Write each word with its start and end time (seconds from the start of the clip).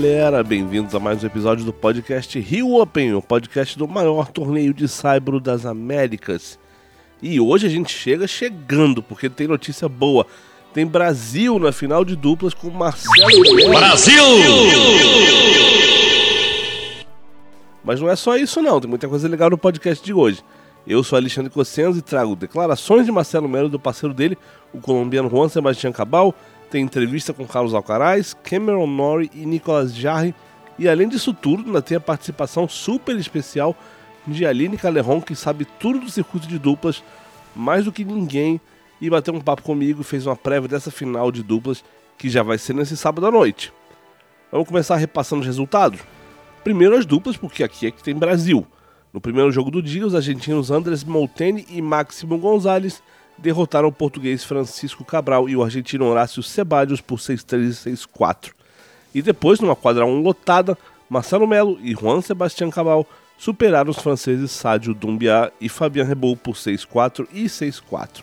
Galera, 0.00 0.44
bem-vindos 0.44 0.94
a 0.94 1.00
mais 1.00 1.24
um 1.24 1.26
episódio 1.26 1.64
do 1.64 1.72
podcast 1.72 2.38
Rio 2.38 2.76
Open, 2.76 3.14
o 3.14 3.20
podcast 3.20 3.76
do 3.76 3.88
maior 3.88 4.28
torneio 4.28 4.72
de 4.72 4.86
saibro 4.86 5.40
das 5.40 5.66
Américas. 5.66 6.56
E 7.20 7.40
hoje 7.40 7.66
a 7.66 7.68
gente 7.68 7.92
chega 7.92 8.24
chegando, 8.28 9.02
porque 9.02 9.28
tem 9.28 9.48
notícia 9.48 9.88
boa. 9.88 10.24
Tem 10.72 10.86
Brasil 10.86 11.58
na 11.58 11.72
final 11.72 12.04
de 12.04 12.14
duplas 12.14 12.54
com 12.54 12.70
Marcelo 12.70 13.72
Brasil! 13.72 14.22
Mas 17.82 18.00
não 18.00 18.08
é 18.08 18.14
só 18.14 18.36
isso 18.36 18.62
não, 18.62 18.80
tem 18.80 18.88
muita 18.88 19.08
coisa 19.08 19.26
legal 19.26 19.50
no 19.50 19.58
podcast 19.58 20.04
de 20.04 20.14
hoje. 20.14 20.44
Eu 20.86 21.02
sou 21.02 21.16
Alexandre 21.16 21.50
Cossenzo 21.50 21.98
e 21.98 22.02
trago 22.02 22.36
declarações 22.36 23.04
de 23.04 23.10
Marcelo 23.10 23.48
Melo 23.48 23.68
do 23.68 23.80
parceiro 23.80 24.14
dele, 24.14 24.38
o 24.72 24.80
colombiano 24.80 25.28
Juan 25.28 25.48
Sebastián 25.48 25.90
Cabal, 25.90 26.32
tem 26.70 26.82
entrevista 26.82 27.32
com 27.32 27.46
Carlos 27.46 27.74
Alcaraz, 27.74 28.34
Cameron 28.34 28.86
Norrie 28.86 29.30
e 29.34 29.46
Nicolas 29.46 29.94
Jarre, 29.94 30.34
e 30.78 30.88
além 30.88 31.08
disso 31.08 31.34
tudo, 31.34 31.64
ainda 31.64 31.82
tem 31.82 31.96
a 31.96 32.00
participação 32.00 32.68
super 32.68 33.16
especial 33.16 33.74
de 34.26 34.46
Aline 34.46 34.76
Calerron, 34.76 35.20
que 35.20 35.34
sabe 35.34 35.66
tudo 35.78 36.00
do 36.00 36.10
circuito 36.10 36.46
de 36.46 36.58
duplas, 36.58 37.02
mais 37.56 37.84
do 37.84 37.92
que 37.92 38.04
ninguém, 38.04 38.60
e 39.00 39.10
bateu 39.10 39.34
um 39.34 39.40
papo 39.40 39.62
comigo 39.62 40.02
e 40.02 40.04
fez 40.04 40.26
uma 40.26 40.36
prévia 40.36 40.68
dessa 40.68 40.90
final 40.90 41.32
de 41.32 41.42
duplas, 41.42 41.82
que 42.16 42.28
já 42.28 42.42
vai 42.42 42.58
ser 42.58 42.74
nesse 42.74 42.96
sábado 42.96 43.26
à 43.26 43.30
noite. 43.30 43.72
Vamos 44.52 44.68
começar 44.68 44.96
repassando 44.96 45.40
os 45.40 45.46
resultados? 45.46 46.00
Primeiro 46.62 46.96
as 46.96 47.06
duplas, 47.06 47.36
porque 47.36 47.64
aqui 47.64 47.86
é 47.86 47.90
que 47.90 48.02
tem 48.02 48.14
Brasil. 48.14 48.66
No 49.12 49.20
primeiro 49.20 49.50
jogo 49.50 49.70
do 49.70 49.82
dia, 49.82 50.06
os 50.06 50.14
argentinos 50.14 50.70
Andrés 50.70 51.02
Molteni 51.02 51.66
e 51.70 51.80
Máximo 51.80 52.38
Gonzalez 52.38 53.02
derrotaram 53.38 53.88
o 53.88 53.92
português 53.92 54.44
Francisco 54.44 55.04
Cabral 55.04 55.48
e 55.48 55.56
o 55.56 55.62
argentino 55.62 56.06
Horácio 56.06 56.42
Ceballos 56.42 57.00
por 57.00 57.18
6-3 57.18 57.86
e 57.86 57.92
6-4. 57.92 58.50
E 59.14 59.22
depois, 59.22 59.60
numa 59.60 59.76
quadra 59.76 60.04
1 60.04 60.20
lotada, 60.20 60.76
Marcelo 61.08 61.46
Melo 61.46 61.78
e 61.80 61.92
Juan 61.92 62.20
Sebastián 62.20 62.70
Cabral 62.70 63.06
superaram 63.38 63.90
os 63.90 63.98
franceses 63.98 64.50
Sádio 64.50 64.92
Dumbiá 64.92 65.50
e 65.60 65.68
Fabien 65.68 66.04
Rebou 66.04 66.36
por 66.36 66.54
6-4 66.54 67.26
e 67.32 67.44
6-4. 67.44 68.22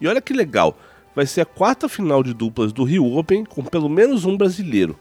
E 0.00 0.08
olha 0.08 0.20
que 0.20 0.32
legal, 0.32 0.76
vai 1.14 1.26
ser 1.26 1.42
a 1.42 1.46
quarta 1.46 1.88
final 1.88 2.22
de 2.22 2.34
duplas 2.34 2.72
do 2.72 2.84
Rio 2.84 3.16
Open 3.16 3.44
com 3.44 3.62
pelo 3.62 3.88
menos 3.88 4.24
um 4.24 4.36
brasileiro. 4.36 4.98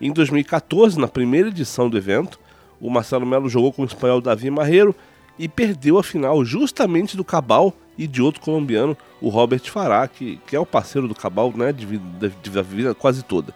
Em 0.00 0.12
2014, 0.12 0.98
na 0.98 1.06
primeira 1.06 1.48
edição 1.48 1.88
do 1.88 1.96
evento, 1.96 2.40
o 2.80 2.90
Marcelo 2.90 3.24
Melo 3.24 3.48
jogou 3.48 3.72
com 3.72 3.82
o 3.82 3.86
espanhol 3.86 4.20
Davi 4.20 4.50
Marreiro 4.50 4.94
e 5.38 5.48
perdeu 5.48 5.98
a 5.98 6.02
final 6.02 6.44
justamente 6.44 7.16
do 7.16 7.24
Cabal 7.24 7.74
e 7.96 8.06
de 8.06 8.20
outro 8.22 8.40
colombiano, 8.40 8.96
o 9.20 9.28
Robert 9.28 9.62
Farah, 9.70 10.08
que, 10.08 10.38
que 10.46 10.56
é 10.56 10.60
o 10.60 10.66
parceiro 10.66 11.06
do 11.06 11.14
Cabal 11.14 11.52
né, 11.56 11.72
de, 11.72 11.86
vida, 11.86 12.32
de 12.42 12.62
vida 12.62 12.94
quase 12.94 13.22
toda. 13.22 13.54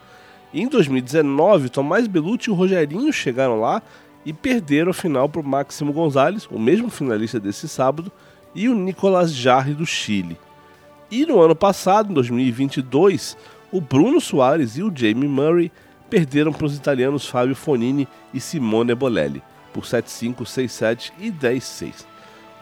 Em 0.53 0.67
2019, 0.67 1.69
Tomás 1.69 2.07
Belucci 2.07 2.49
e 2.49 2.53
o 2.53 2.55
Rogerinho 2.55 3.13
chegaram 3.13 3.61
lá 3.61 3.83
e 4.25 4.33
perderam 4.33 4.91
a 4.91 4.95
final 4.95 5.29
para 5.29 5.41
o 5.41 5.45
Máximo 5.45 5.93
Gonzalez, 5.93 6.47
o 6.51 6.59
mesmo 6.59 6.91
finalista 6.91 7.39
desse 7.39 7.69
sábado, 7.69 8.11
e 8.55 8.69
o 8.69 8.75
Nicolas 8.75 9.35
Jarre 9.35 9.75
do 9.75 9.85
Chile. 9.85 10.39
E 11.11 11.27
no 11.27 11.41
ano 11.41 11.55
passado, 11.55 12.11
em 12.11 12.15
2022, 12.15 13.37
o 13.71 13.81
Bruno 13.81 14.21
Soares 14.21 14.77
e 14.77 14.83
o 14.83 14.93
Jamie 14.95 15.29
Murray 15.29 15.71
perderam 16.09 16.53
para 16.53 16.67
os 16.67 16.77
italianos 16.77 17.27
Fábio 17.27 17.55
Fonini 17.55 18.09
e 18.33 18.41
Simone 18.41 18.95
Bolelli 18.95 19.43
por 19.73 19.85
7-5, 19.85 20.43
6-7 20.43 21.13
e 21.21 21.31
10-6. 21.31 22.05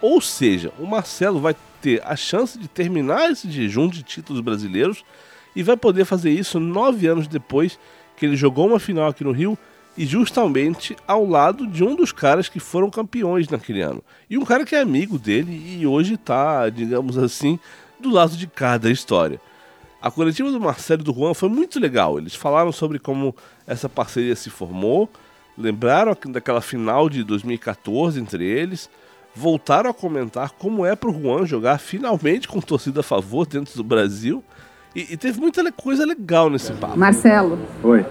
Ou 0.03 0.21
seja, 0.21 0.73
o 0.79 0.87
Marcelo 0.87 1.41
vai 1.41 1.56
ter 1.81 2.03
a 2.04 2.16
chance 2.16 2.59
de 2.59 2.69
terminar 2.69 3.31
esse 3.31 3.50
jejum 3.50 3.88
de 3.88 4.03
títulos 4.03 4.41
brasileiros 4.41 5.04
e 5.54 5.62
vai 5.62 5.76
poder 5.76 6.04
fazer 6.04 6.31
isso 6.31 6.60
nove 6.60 7.06
anos 7.06 7.26
depois 7.26 7.78
que 8.16 8.26
ele 8.26 8.37
jogou 8.37 8.66
uma 8.66 8.78
final 8.78 9.09
aqui 9.09 9.25
no 9.25 9.32
Rio 9.32 9.59
e 9.97 10.04
justamente 10.04 10.94
ao 11.06 11.26
lado 11.26 11.66
de 11.66 11.82
um 11.82 11.97
dos 11.97 12.12
caras 12.12 12.48
que 12.48 12.60
foram 12.60 12.91
campeões 12.91 13.48
naquele 13.48 13.81
ano. 13.81 14.03
E 14.28 14.37
um 14.37 14.44
cara 14.44 14.64
que 14.64 14.75
é 14.75 14.81
amigo 14.81 15.19
dele 15.19 15.78
e 15.78 15.87
hoje 15.87 16.14
está, 16.14 16.69
digamos 16.69 17.16
assim, 17.16 17.59
do 17.98 18.10
lado 18.10 18.37
de 18.37 18.47
cada 18.47 18.91
história. 18.91 19.41
A 20.00 20.10
coletiva 20.10 20.50
do 20.50 20.60
Marcelo 20.60 21.00
e 21.00 21.04
do 21.04 21.14
Juan 21.14 21.32
foi 21.32 21.48
muito 21.48 21.81
legal. 21.81 22.19
Eles 22.19 22.34
falaram 22.34 22.70
sobre 22.70 22.98
como 22.98 23.34
essa 23.66 23.88
parceria 23.88 24.37
se 24.37 24.50
formou, 24.50 25.08
lembraram 25.56 26.14
daquela 26.26 26.60
final 26.60 27.08
de 27.08 27.25
2014 27.25 28.20
entre 28.20 28.44
eles, 28.44 28.91
voltaram 29.37 29.91
a 29.91 29.95
comentar 29.95 30.53
como 30.59 30.87
é 30.87 30.97
para 30.97 31.11
o 31.11 31.13
Juan 31.13 31.45
jogar 31.45 31.79
finalmente 31.79 32.49
com 32.49 32.59
torcida 32.59 33.01
a 33.01 33.03
favor 33.03 33.47
dentro 33.47 33.77
do 33.77 33.85
Brasil. 33.85 34.43
E, 34.95 35.13
e 35.13 35.17
teve 35.17 35.39
muita 35.39 35.71
coisa 35.71 36.07
legal 36.07 36.49
nesse 36.49 36.73
papo. 36.73 36.99
Marcelo. 36.99 37.59
Oi. 37.83 38.05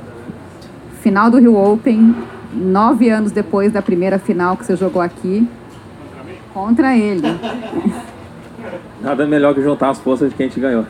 Final 1.02 1.31
do 1.31 1.40
Rio 1.40 1.56
Open, 1.56 2.16
nove 2.53 3.09
anos 3.09 3.31
depois 3.31 3.74
da 3.74 3.81
primeira 3.81 4.19
final 4.19 4.56
que 4.56 4.66
você 4.66 4.75
jogou 4.75 5.02
aqui. 5.02 5.47
Contra 6.53 6.96
ele. 6.96 7.24
Nada 9.02 9.25
melhor 9.25 9.53
que 9.53 9.62
juntar 9.62 9.90
as 9.90 10.00
forças 10.00 10.30
de 10.30 10.36
quem 10.36 10.47
te 10.47 10.59
ganhou. 10.59 10.86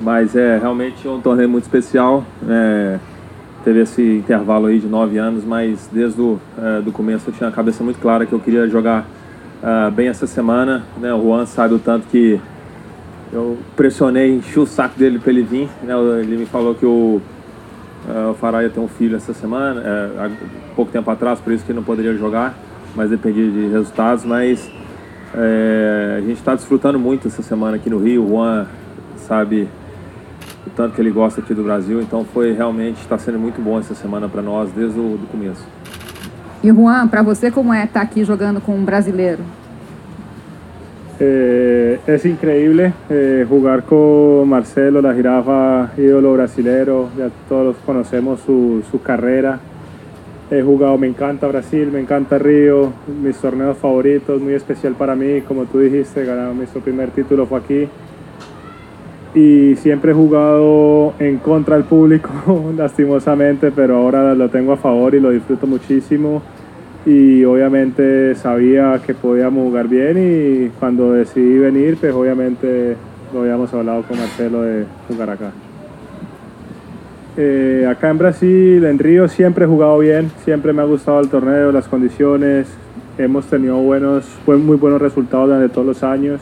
Mas 0.00 0.36
é 0.36 0.58
realmente 0.58 1.08
um 1.08 1.20
torneio 1.20 1.48
muito 1.48 1.64
especial. 1.64 2.24
É, 2.48 2.98
teve 3.64 3.80
esse 3.80 4.02
intervalo 4.02 4.66
aí 4.66 4.78
de 4.78 4.86
nove 4.86 5.16
anos, 5.18 5.42
mas 5.44 5.88
desde 5.90 6.20
o 6.20 6.38
é, 6.58 6.80
do 6.82 6.92
começo 6.92 7.30
eu 7.30 7.34
tinha 7.34 7.48
a 7.48 7.52
cabeça 7.52 7.82
muito 7.82 7.98
clara 7.98 8.26
que 8.26 8.32
eu 8.32 8.40
queria 8.40 8.68
jogar 8.68 9.06
é, 9.62 9.90
bem 9.90 10.08
essa 10.08 10.26
semana. 10.26 10.84
Né? 10.98 11.12
O 11.14 11.22
Juan 11.22 11.46
sabe 11.46 11.74
o 11.74 11.78
tanto 11.78 12.08
que 12.08 12.40
eu 13.32 13.56
pressionei, 13.76 14.34
enchi 14.34 14.58
o 14.58 14.66
saco 14.66 14.98
dele 14.98 15.18
para 15.18 15.30
ele 15.30 15.42
vir. 15.42 15.68
Né? 15.82 15.94
Ele 16.20 16.36
me 16.36 16.46
falou 16.46 16.74
que 16.74 16.84
o, 16.84 17.20
é, 18.08 18.58
o 18.58 18.62
ia 18.62 18.70
ter 18.70 18.80
um 18.80 18.88
filho 18.88 19.16
essa 19.16 19.32
semana, 19.32 19.80
é, 19.80 20.26
há 20.26 20.30
pouco 20.74 20.90
tempo 20.90 21.10
atrás, 21.10 21.40
por 21.40 21.52
isso 21.52 21.64
que 21.64 21.72
não 21.72 21.82
poderia 21.82 22.14
jogar, 22.14 22.54
mas 22.94 23.10
dependia 23.10 23.50
de 23.50 23.68
resultados. 23.68 24.24
Mas 24.24 24.70
é, 25.34 26.16
a 26.18 26.20
gente 26.20 26.38
está 26.38 26.54
desfrutando 26.54 26.98
muito 26.98 27.28
essa 27.28 27.42
semana 27.42 27.76
aqui 27.76 27.88
no 27.88 27.98
Rio. 27.98 28.24
O 28.24 28.28
Juan 28.28 28.66
sabe 29.16 29.68
o 30.66 30.70
tanto 30.70 30.94
que 30.94 31.00
ele 31.00 31.10
gosta 31.10 31.40
aqui 31.40 31.54
do 31.54 31.62
Brasil. 31.62 32.02
Então 32.02 32.24
foi 32.24 32.52
realmente 32.52 33.00
está 33.00 33.16
sendo 33.16 33.38
muito 33.38 33.60
bom 33.60 33.78
essa 33.78 33.94
semana 33.94 34.28
para 34.28 34.42
nós 34.42 34.70
desde 34.72 34.98
o 34.98 35.16
do 35.16 35.26
começo. 35.30 35.64
E 36.62 36.70
Juan, 36.70 37.08
para 37.08 37.22
você 37.22 37.50
como 37.50 37.74
é 37.74 37.82
estar 37.82 38.00
aqui 38.00 38.22
jogando 38.24 38.60
com 38.60 38.76
um 38.76 38.84
brasileiro? 38.84 39.42
Eh, 41.18 41.98
es 42.06 42.24
increíble 42.24 42.92
jugar 43.48 43.82
con 43.82 44.48
Marcelo, 44.48 45.02
la 45.02 45.12
jirafa 45.12 45.90
ídolo 45.98 46.32
brasilero, 46.32 47.08
ya 47.18 47.30
todos 47.48 47.76
conocemos 47.84 48.40
su, 48.40 48.82
su, 48.90 49.02
carrera. 49.02 49.58
He 50.50 50.62
jugado, 50.62 50.96
me 50.98 51.08
encanta 51.08 51.48
Brasil, 51.48 51.90
me 51.92 52.00
encanta 52.00 52.38
Río, 52.38 52.92
mis 53.22 53.36
torneos 53.38 53.78
favoritos, 53.78 54.40
muy 54.40 54.54
especial 54.54 54.94
para 54.94 55.16
mí, 55.16 55.40
como 55.40 55.64
tú 55.64 55.78
dijiste, 55.80 56.24
ganar 56.24 56.54
nuestro 56.54 56.80
primer 56.80 57.10
título 57.10 57.46
fue 57.46 57.58
aquí 57.58 57.88
y 59.34 59.76
siempre 59.76 60.12
he 60.12 60.14
jugado 60.14 61.14
en 61.18 61.38
contra 61.38 61.76
del 61.76 61.84
público, 61.84 62.30
lastimosamente, 62.76 63.70
pero 63.70 63.96
ahora 63.96 64.34
lo 64.34 64.48
tengo 64.50 64.72
a 64.72 64.76
favor 64.76 65.14
y 65.14 65.20
lo 65.20 65.30
disfruto 65.30 65.66
muchísimo. 65.66 66.42
Y 67.04 67.42
obviamente 67.44 68.34
sabía 68.36 69.00
que 69.04 69.14
podíamos 69.14 69.64
jugar 69.64 69.88
bien 69.88 70.18
y 70.18 70.68
cuando 70.78 71.12
decidí 71.12 71.58
venir, 71.58 71.96
pues 71.96 72.14
obviamente 72.14 72.96
lo 73.32 73.40
habíamos 73.40 73.72
hablado 73.74 74.02
con 74.02 74.18
Marcelo 74.18 74.62
de 74.62 74.84
jugar 75.08 75.30
acá. 75.30 75.50
Eh, 77.36 77.88
acá 77.90 78.10
en 78.10 78.18
Brasil, 78.18 78.84
en 78.84 78.98
Río, 78.98 79.26
siempre 79.26 79.64
he 79.64 79.68
jugado 79.68 79.98
bien, 79.98 80.30
siempre 80.44 80.72
me 80.72 80.82
ha 80.82 80.84
gustado 80.84 81.18
el 81.18 81.28
torneo, 81.28 81.72
las 81.72 81.88
condiciones, 81.88 82.68
hemos 83.16 83.46
tenido 83.46 83.78
buenos, 83.78 84.26
muy 84.46 84.76
buenos 84.76 85.00
resultados 85.00 85.48
durante 85.48 85.70
todos 85.70 85.86
los 85.86 86.02
años. 86.04 86.40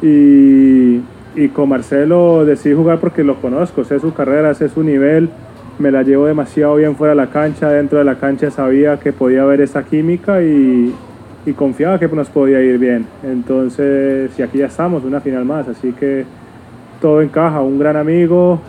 Y 0.00 1.00
y 1.38 1.50
con 1.50 1.68
Marcelo 1.68 2.44
decidí 2.44 2.74
jugar 2.74 2.98
porque 2.98 3.22
lo 3.22 3.40
conozco, 3.40 3.84
sé 3.84 4.00
su 4.00 4.12
carrera, 4.12 4.54
sé 4.54 4.68
su 4.68 4.82
nivel, 4.82 5.30
me 5.78 5.92
la 5.92 6.02
llevo 6.02 6.26
demasiado 6.26 6.74
bien 6.74 6.96
fuera 6.96 7.12
de 7.12 7.16
la 7.16 7.28
cancha, 7.28 7.70
dentro 7.70 7.98
de 7.98 8.04
la 8.04 8.16
cancha 8.16 8.50
sabía 8.50 8.98
que 8.98 9.12
podía 9.12 9.42
haber 9.42 9.60
esa 9.60 9.84
química 9.84 10.42
y, 10.42 10.94
confiaba 11.56 11.98
que 11.98 12.08
nos 12.08 12.28
podía 12.28 12.60
ir 12.60 12.76
bien. 12.78 13.06
Entonces, 13.22 14.38
y 14.38 14.42
aquí 14.42 14.58
ya 14.58 14.66
estamos, 14.66 15.02
una 15.04 15.20
final 15.20 15.46
más, 15.46 15.66
así 15.66 15.92
que 15.92 16.26
todo 17.00 17.22
encaja, 17.22 17.62
un 17.62 17.78
gran 17.78 17.96
amigo, 17.96 18.60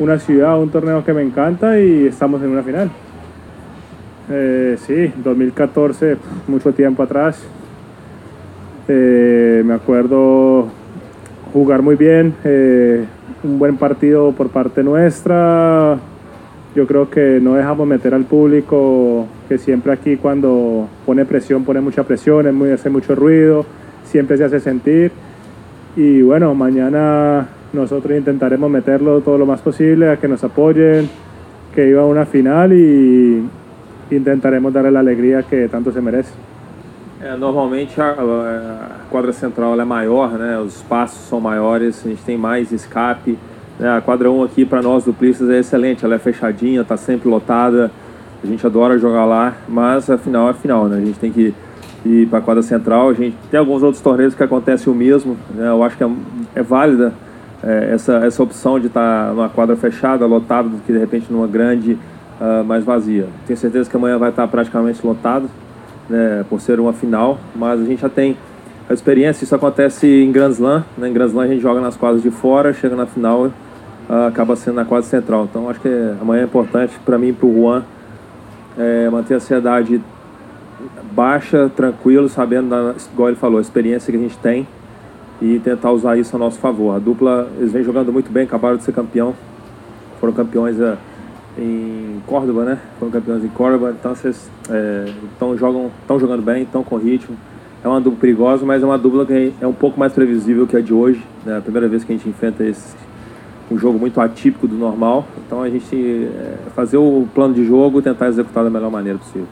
una 0.00 0.18
ciudad, 0.18 0.58
un 0.58 0.70
torneo 0.70 1.04
que 1.04 1.12
me 1.12 1.22
encanta 1.22 1.78
y 1.78 2.06
estamos 2.06 2.42
en 2.42 2.48
una 2.48 2.64
final. 2.64 2.90
Eh, 4.28 4.76
sí, 4.84 5.12
2014, 5.22 6.16
mucho 6.48 6.72
tiempo 6.72 7.04
atrás. 7.04 7.40
Eh, 8.88 9.62
me 9.64 9.74
acuerdo 9.74 10.66
jugar 11.52 11.82
muy 11.82 11.96
bien, 11.96 12.34
eh, 12.44 13.04
un 13.42 13.58
buen 13.58 13.76
partido 13.76 14.32
por 14.32 14.48
parte 14.48 14.82
nuestra. 14.82 15.98
Yo 16.74 16.86
creo 16.86 17.08
que 17.08 17.40
no 17.40 17.54
dejamos 17.54 17.86
meter 17.86 18.12
al 18.14 18.24
público, 18.24 19.26
que 19.48 19.56
siempre 19.56 19.92
aquí 19.92 20.16
cuando 20.16 20.88
pone 21.06 21.24
presión, 21.24 21.64
pone 21.64 21.80
mucha 21.80 22.02
presión, 22.02 22.46
es 22.46 22.52
muy, 22.52 22.70
hace 22.70 22.90
mucho 22.90 23.14
ruido, 23.14 23.64
siempre 24.04 24.36
se 24.36 24.44
hace 24.44 24.60
sentir. 24.60 25.10
Y 25.96 26.20
bueno, 26.20 26.54
mañana 26.54 27.48
nosotros 27.72 28.16
intentaremos 28.16 28.70
meterlo 28.70 29.22
todo 29.22 29.38
lo 29.38 29.46
más 29.46 29.62
posible, 29.62 30.10
a 30.10 30.18
que 30.18 30.28
nos 30.28 30.44
apoyen, 30.44 31.08
que 31.74 31.88
iba 31.88 32.02
a 32.02 32.06
una 32.06 32.26
final 32.26 32.72
y 32.74 33.42
intentaremos 34.10 34.72
darle 34.72 34.90
la 34.90 35.00
alegría 35.00 35.42
que 35.42 35.68
tanto 35.68 35.92
se 35.92 36.02
merece. 36.02 36.32
É, 37.20 37.34
normalmente 37.36 38.00
a, 38.00 38.10
a, 38.10 39.08
quadra 39.10 39.32
central 39.32 39.80
é 39.80 39.84
maior, 39.84 40.32
né? 40.32 40.58
Os 40.58 40.76
espaços 40.76 41.26
são 41.28 41.40
maiores, 41.40 42.04
a 42.04 42.08
gente 42.08 42.22
tem 42.22 42.36
mais 42.36 42.72
escape. 42.72 43.38
Né? 43.78 43.88
A 43.96 44.00
quadra 44.00 44.30
1 44.30 44.42
aqui 44.44 44.64
para 44.64 44.82
nós 44.82 45.04
duplistas 45.04 45.48
é 45.48 45.58
excelente, 45.58 46.04
ela 46.04 46.14
é 46.14 46.18
fechadinha, 46.18 46.82
está 46.82 46.96
sempre 46.96 47.28
lotada. 47.28 47.90
A 48.42 48.46
gente 48.46 48.64
adora 48.66 48.98
jogar 48.98 49.24
lá, 49.24 49.54
mas 49.66 50.10
a 50.10 50.18
final 50.18 50.50
é 50.50 50.52
final, 50.52 50.88
né? 50.88 50.98
A 50.98 51.04
gente 51.04 51.18
tem 51.18 51.32
que 51.32 51.54
ir 52.04 52.28
para 52.28 52.38
a 52.38 52.42
quadra 52.42 52.62
central. 52.62 53.08
A 53.08 53.14
gente 53.14 53.36
tem 53.50 53.58
alguns 53.58 53.82
outros 53.82 54.02
torneios 54.02 54.34
que 54.34 54.42
acontece 54.42 54.88
o 54.90 54.94
mesmo. 54.94 55.36
Né? 55.54 55.68
Eu 55.68 55.82
acho 55.82 55.96
que 55.96 56.04
é, 56.04 56.10
é 56.54 56.62
válida 56.62 57.12
é, 57.62 57.92
essa, 57.92 58.16
essa 58.18 58.42
opção 58.42 58.78
de 58.78 58.86
estar 58.88 59.28
tá 59.28 59.32
numa 59.32 59.48
quadra 59.48 59.74
fechada, 59.76 60.26
lotada, 60.26 60.68
do 60.68 60.78
que 60.78 60.92
de 60.92 60.98
repente 60.98 61.32
numa 61.32 61.46
grande, 61.46 61.98
uh, 62.40 62.64
mais 62.64 62.84
vazia. 62.84 63.26
Tenho 63.46 63.58
certeza 63.58 63.88
que 63.88 63.96
amanhã 63.96 64.18
vai 64.18 64.30
estar 64.30 64.42
tá 64.42 64.48
praticamente 64.48 65.04
lotado, 65.04 65.48
né, 66.08 66.44
por 66.48 66.60
ser 66.60 66.78
uma 66.80 66.92
final, 66.92 67.38
mas 67.54 67.80
a 67.80 67.84
gente 67.84 68.00
já 68.00 68.08
tem 68.08 68.36
a 68.88 68.92
experiência. 68.92 69.44
Isso 69.44 69.54
acontece 69.54 70.06
em 70.06 70.30
Grand 70.30 70.50
Slam. 70.50 70.84
Né? 70.96 71.08
Em 71.08 71.12
Grand 71.12 71.26
Slam 71.26 71.44
a 71.44 71.48
gente 71.48 71.60
joga 71.60 71.80
nas 71.80 71.96
quadras 71.96 72.22
de 72.22 72.30
fora, 72.30 72.72
chega 72.72 72.94
na 72.94 73.06
final, 73.06 73.46
uh, 73.46 73.52
acaba 74.28 74.56
sendo 74.56 74.76
na 74.76 74.84
quadra 74.84 75.06
central. 75.08 75.44
Então 75.50 75.68
acho 75.68 75.80
que 75.80 75.88
amanhã 76.20 76.42
é 76.42 76.44
importante 76.44 76.98
para 77.04 77.18
mim 77.18 77.28
e 77.28 77.32
para 77.32 77.46
o 77.46 77.54
Juan 77.54 77.84
é, 78.78 79.08
manter 79.08 79.34
a 79.34 79.36
ansiedade 79.38 80.00
baixa, 81.12 81.70
tranquilo, 81.74 82.28
sabendo, 82.28 82.68
da, 82.68 82.94
igual 83.12 83.28
ele 83.28 83.36
falou, 83.36 83.58
a 83.58 83.62
experiência 83.62 84.12
que 84.12 84.18
a 84.18 84.20
gente 84.20 84.36
tem 84.38 84.68
e 85.40 85.58
tentar 85.58 85.90
usar 85.90 86.16
isso 86.16 86.36
a 86.36 86.38
nosso 86.38 86.58
favor. 86.58 86.94
A 86.94 86.98
dupla, 86.98 87.48
eles 87.58 87.72
vêm 87.72 87.82
jogando 87.82 88.12
muito 88.12 88.30
bem, 88.30 88.44
acabaram 88.44 88.76
de 88.76 88.82
ser 88.82 88.92
campeão, 88.92 89.34
foram 90.20 90.32
campeões 90.32 90.78
uh, 90.78 90.96
em 91.58 92.22
Córdoba, 92.26 92.64
né? 92.64 92.78
Foram 92.98 93.12
campeões 93.12 93.44
em 93.44 93.48
Córdoba, 93.48 93.94
então 93.98 94.14
vocês 94.14 94.50
estão 95.32 95.54
é, 95.54 95.56
jogam, 95.56 95.90
jogando 96.08 96.42
bem, 96.42 96.62
estão 96.62 96.82
com 96.82 96.96
ritmo. 96.96 97.36
É 97.82 97.88
uma 97.88 98.00
dupla 98.00 98.20
perigosa, 98.20 98.64
mas 98.64 98.82
é 98.82 98.86
uma 98.86 98.98
dupla 98.98 99.24
que 99.24 99.52
é 99.60 99.66
um 99.66 99.72
pouco 99.72 99.98
mais 99.98 100.12
previsível 100.12 100.66
que 100.66 100.76
a 100.76 100.80
de 100.80 100.92
hoje. 100.92 101.22
Né? 101.44 101.54
É 101.54 101.58
a 101.58 101.60
primeira 101.60 101.88
vez 101.88 102.02
que 102.02 102.12
a 102.12 102.16
gente 102.16 102.28
enfrenta 102.28 102.64
esse, 102.64 102.94
um 103.70 103.78
jogo 103.78 103.98
muito 103.98 104.20
atípico 104.20 104.66
do 104.66 104.76
normal. 104.76 105.26
Então 105.46 105.62
a 105.62 105.70
gente 105.70 105.96
é, 105.96 106.56
fazer 106.74 106.96
o 106.96 107.28
plano 107.34 107.54
de 107.54 107.64
jogo 107.64 108.02
tentar 108.02 108.28
executar 108.28 108.64
da 108.64 108.70
melhor 108.70 108.90
maneira 108.90 109.18
possível. 109.18 109.46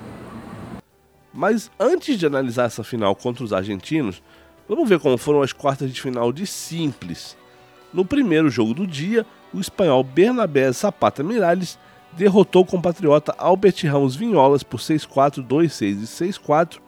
Mas 1.33 1.71
antes 1.79 2.19
de 2.19 2.27
analisar 2.27 2.65
essa 2.65 2.83
final 2.83 3.15
contra 3.15 3.45
os 3.45 3.53
argentinos, 3.53 4.23
Vamos 4.67 4.89
ver 4.89 4.99
como 4.99 5.19
foram 5.19 5.43
as 5.43 5.53
quartas 5.53 5.93
de 5.93 6.01
final 6.01 6.33
de 6.33 6.47
simples. 6.47 7.37
No 7.93 8.03
primeiro 8.03 8.49
jogo 8.49 8.73
do 8.73 8.87
dia, 8.87 9.27
o 9.53 9.61
espanhol 9.61 10.03
Bernabé 10.03 10.73
Zapata 10.73 11.23
Miralles 11.23 11.79
derrotou 12.17 12.63
o 12.63 12.67
compatriota 12.67 13.35
Albert 13.39 13.85
Ramos 13.85 14.17
Vinholas 14.17 14.63
por 14.63 14.79
6-4, 14.79 15.47
2-6 15.47 15.83
e 15.83 16.07
6-4, 16.07 16.79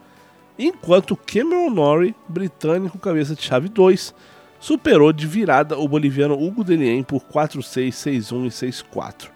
enquanto 0.58 1.16
Cameron 1.16 1.70
Norrie, 1.70 2.14
britânico 2.28 2.98
cabeça 2.98 3.34
de 3.34 3.42
chave 3.42 3.68
2, 3.68 4.14
superou 4.58 5.12
de 5.12 5.26
virada 5.26 5.78
o 5.78 5.86
boliviano 5.88 6.34
Hugo 6.34 6.64
Delien 6.64 7.02
por 7.02 7.20
4-6, 7.22 7.88
6-1 7.88 8.46
e 8.46 8.48
6-4. 8.48 9.28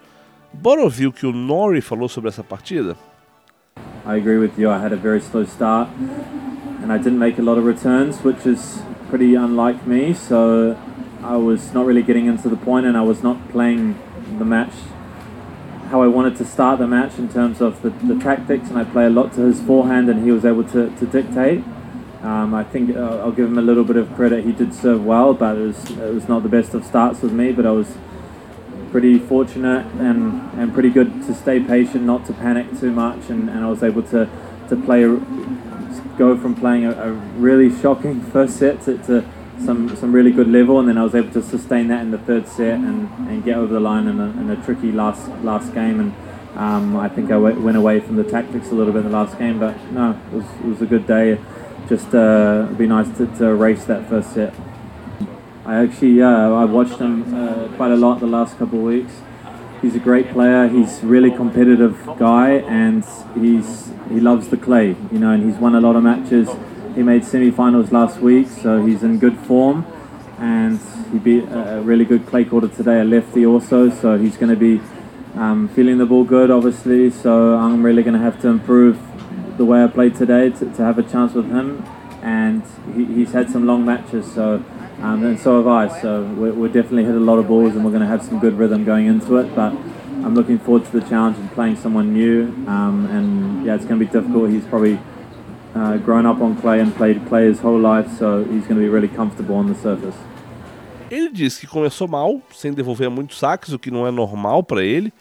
Bora 0.53 0.81
ouvir 0.81 1.07
o 1.07 1.13
que 1.13 1.25
o 1.25 1.31
Norrie 1.31 1.81
falou 1.81 2.09
sobre 2.09 2.29
essa 2.29 2.43
partida? 2.43 2.95
I 4.05 4.17
agree 4.17 4.37
with 4.37 4.53
you. 4.57 4.69
I 4.69 4.83
had 4.83 4.91
a 4.93 4.97
very 4.97 5.21
slow 5.21 5.45
start. 5.45 5.89
and 6.81 6.91
I 6.91 6.97
didn't 6.97 7.19
make 7.19 7.37
a 7.37 7.43
lot 7.43 7.57
of 7.57 7.65
returns, 7.65 8.23
which 8.23 8.45
is 8.45 8.81
pretty 9.09 9.35
unlike 9.35 9.85
me. 9.85 10.13
So 10.13 10.75
I 11.23 11.37
was 11.37 11.73
not 11.73 11.85
really 11.85 12.01
getting 12.01 12.25
into 12.25 12.49
the 12.49 12.57
point, 12.57 12.85
and 12.85 12.97
I 12.97 13.01
was 13.01 13.21
not 13.21 13.37
playing 13.49 13.95
the 14.39 14.45
match 14.45 14.73
how 15.91 16.01
I 16.01 16.07
wanted 16.07 16.37
to 16.37 16.45
start 16.45 16.79
the 16.79 16.87
match 16.87 17.19
in 17.19 17.27
terms 17.27 17.59
of 17.59 17.81
the, 17.81 17.89
the 17.89 18.17
tactics, 18.17 18.69
and 18.69 18.79
I 18.79 18.85
play 18.85 19.05
a 19.05 19.09
lot 19.09 19.33
to 19.33 19.41
his 19.41 19.61
forehand, 19.61 20.09
and 20.09 20.23
he 20.23 20.31
was 20.31 20.45
able 20.45 20.63
to, 20.69 20.89
to 20.89 21.05
dictate. 21.05 21.63
Um, 22.23 22.53
I 22.53 22.63
think 22.63 22.95
uh, 22.95 23.17
I'll 23.17 23.33
give 23.33 23.47
him 23.47 23.57
a 23.57 23.61
little 23.61 23.83
bit 23.83 23.97
of 23.97 24.13
credit. 24.15 24.45
He 24.45 24.53
did 24.53 24.73
serve 24.73 25.03
well, 25.03 25.33
but 25.33 25.57
it 25.57 25.67
was 25.67 25.91
it 25.91 26.13
was 26.13 26.29
not 26.29 26.43
the 26.43 26.49
best 26.49 26.73
of 26.73 26.85
starts 26.85 27.21
with 27.21 27.33
me. 27.33 27.51
But 27.51 27.65
I 27.65 27.71
was 27.71 27.97
pretty 28.91 29.19
fortunate 29.19 29.85
and, 29.99 30.51
and 30.53 30.73
pretty 30.73 30.91
good 30.91 31.23
to 31.23 31.33
stay 31.33 31.59
patient, 31.59 32.03
not 32.03 32.25
to 32.27 32.33
panic 32.33 32.67
too 32.79 32.91
much, 32.91 33.29
and, 33.29 33.49
and 33.49 33.65
I 33.65 33.69
was 33.69 33.83
able 33.83 34.03
to 34.03 34.29
to 34.69 34.75
play 34.75 35.01
go 36.17 36.37
from 36.37 36.55
playing 36.55 36.85
a, 36.85 36.91
a 36.91 37.11
really 37.11 37.75
shocking 37.81 38.21
first 38.33 38.57
set 38.57 38.81
to, 38.83 38.97
to, 38.99 39.25
some, 39.65 39.95
some 39.95 40.11
really 40.11 40.31
good 40.31 40.47
level, 40.47 40.79
and 40.79 40.87
then 40.87 40.97
I 40.97 41.03
was 41.03 41.15
able 41.15 41.31
to 41.31 41.41
sustain 41.41 41.87
that 41.87 42.01
in 42.01 42.11
the 42.11 42.17
third 42.17 42.47
set 42.47 42.75
and, 42.75 43.09
and 43.29 43.43
get 43.43 43.57
over 43.57 43.73
the 43.73 43.79
line 43.79 44.07
in 44.07 44.19
a, 44.19 44.29
in 44.41 44.49
a 44.49 44.63
tricky 44.63 44.91
last 44.91 45.27
last 45.43 45.73
game. 45.73 45.99
And 45.99 46.13
um, 46.57 46.97
I 46.97 47.09
think 47.09 47.27
I 47.27 47.35
w- 47.35 47.59
went 47.59 47.77
away 47.77 47.99
from 47.99 48.15
the 48.15 48.23
tactics 48.23 48.69
a 48.71 48.75
little 48.75 48.93
bit 48.93 49.05
in 49.05 49.11
the 49.11 49.17
last 49.17 49.37
game, 49.37 49.59
but 49.59 49.75
no, 49.91 50.19
it 50.31 50.35
was, 50.35 50.45
it 50.45 50.65
was 50.65 50.81
a 50.81 50.85
good 50.85 51.07
day. 51.07 51.39
Just 51.87 52.13
uh, 52.13 52.67
be 52.77 52.87
nice 52.87 53.09
to, 53.17 53.27
to 53.37 53.53
race 53.53 53.85
that 53.85 54.07
first 54.07 54.33
set. 54.33 54.53
I 55.65 55.83
actually 55.83 56.21
uh, 56.21 56.51
I 56.51 56.65
watched 56.65 56.97
him 56.97 57.33
uh, 57.33 57.67
quite 57.77 57.91
a 57.91 57.95
lot 57.95 58.19
the 58.19 58.27
last 58.27 58.57
couple 58.57 58.79
of 58.79 58.85
weeks 58.85 59.13
he's 59.81 59.95
a 59.95 59.99
great 59.99 60.29
player. 60.31 60.67
He's 60.67 61.01
really 61.03 61.31
competitive 61.31 61.97
guy, 62.17 62.59
and 62.59 63.03
he's 63.35 63.91
he 64.09 64.19
loves 64.19 64.49
the 64.49 64.57
clay, 64.57 64.95
you 65.11 65.19
know. 65.19 65.31
And 65.31 65.43
he's 65.43 65.59
won 65.59 65.75
a 65.75 65.81
lot 65.81 65.95
of 65.95 66.03
matches. 66.03 66.49
He 66.95 67.03
made 67.03 67.23
semi-finals 67.23 67.91
last 67.91 68.19
week, 68.19 68.47
so 68.47 68.85
he's 68.85 69.03
in 69.03 69.19
good 69.19 69.37
form. 69.39 69.85
And 70.37 70.79
he 71.11 71.19
beat 71.19 71.43
a 71.43 71.81
really 71.83 72.03
good 72.05 72.25
clay 72.25 72.45
quarter 72.45 72.67
today, 72.67 72.99
a 72.99 73.03
lefty 73.03 73.45
also. 73.45 73.89
So 73.89 74.17
he's 74.17 74.37
going 74.37 74.49
to 74.49 74.55
be 74.55 74.81
um, 75.35 75.69
feeling 75.69 75.97
the 75.99 76.05
ball 76.05 76.23
good, 76.23 76.51
obviously. 76.51 77.09
So 77.09 77.55
I'm 77.55 77.83
really 77.83 78.03
going 78.03 78.15
to 78.15 78.19
have 78.19 78.41
to 78.41 78.47
improve 78.47 78.99
the 79.57 79.65
way 79.65 79.83
I 79.83 79.87
played 79.87 80.15
today 80.15 80.49
to, 80.49 80.65
to 80.65 80.83
have 80.83 80.97
a 80.97 81.03
chance 81.03 81.33
with 81.33 81.49
him. 81.49 81.85
And 82.21 82.63
he, 82.95 83.05
he's 83.05 83.31
had 83.31 83.49
some 83.49 83.65
long 83.65 83.85
matches, 83.85 84.31
so 84.31 84.63
um, 84.99 85.23
and 85.23 85.39
so 85.39 85.57
have 85.57 85.67
I. 85.67 86.01
So 86.01 86.23
we 86.23 86.51
we 86.51 86.67
definitely 86.67 87.05
hit 87.05 87.15
a 87.15 87.19
lot 87.19 87.39
of 87.39 87.47
balls, 87.47 87.75
and 87.75 87.83
we're 87.83 87.89
going 87.91 88.03
to 88.03 88.07
have 88.07 88.23
some 88.23 88.39
good 88.39 88.53
rhythm 88.57 88.83
going 88.83 89.07
into 89.07 89.37
it. 89.37 89.55
But 89.55 89.73
I'm 89.73 90.35
looking 90.35 90.59
forward 90.59 90.85
to 90.85 90.99
the 90.99 91.01
challenge 91.07 91.37
and 91.37 91.51
playing 91.51 91.77
someone 91.77 92.13
new. 92.13 92.43
Um, 92.67 93.07
and 93.07 93.65
yeah, 93.65 93.73
it's 93.73 93.85
going 93.85 93.99
to 93.99 94.05
be 94.05 94.11
difficult. 94.11 94.51
He's 94.51 94.65
probably 94.65 94.99
uh, 95.75 95.97
grown 96.03 96.25
up 96.25 96.41
on 96.41 96.55
clay 96.55 96.81
and 96.81 96.91
played 96.91 97.21
clay 97.27 97.49
his 97.49 97.59
whole 97.63 97.79
life, 97.79 98.09
so 98.17 98.43
he's 98.43 98.65
going 98.67 98.75
to 98.75 98.81
be 98.81 98.89
really 98.89 99.07
comfortable 99.07 99.55
on 99.55 99.67
the 99.67 99.75
surface. 99.75 100.17
Ele 101.09 101.29
disse 101.29 101.59
que 101.59 101.67
começou 101.67 102.07
mal, 102.07 102.41
sem 102.53 102.71
devolver 102.71 103.09
muitos 103.09 103.37
saques, 103.37 103.73
o 103.73 103.79
que 103.79 103.91
não 103.91 104.07
é 104.07 104.11
normal 104.11 104.63
para 104.63 104.83
ele, 104.83 105.11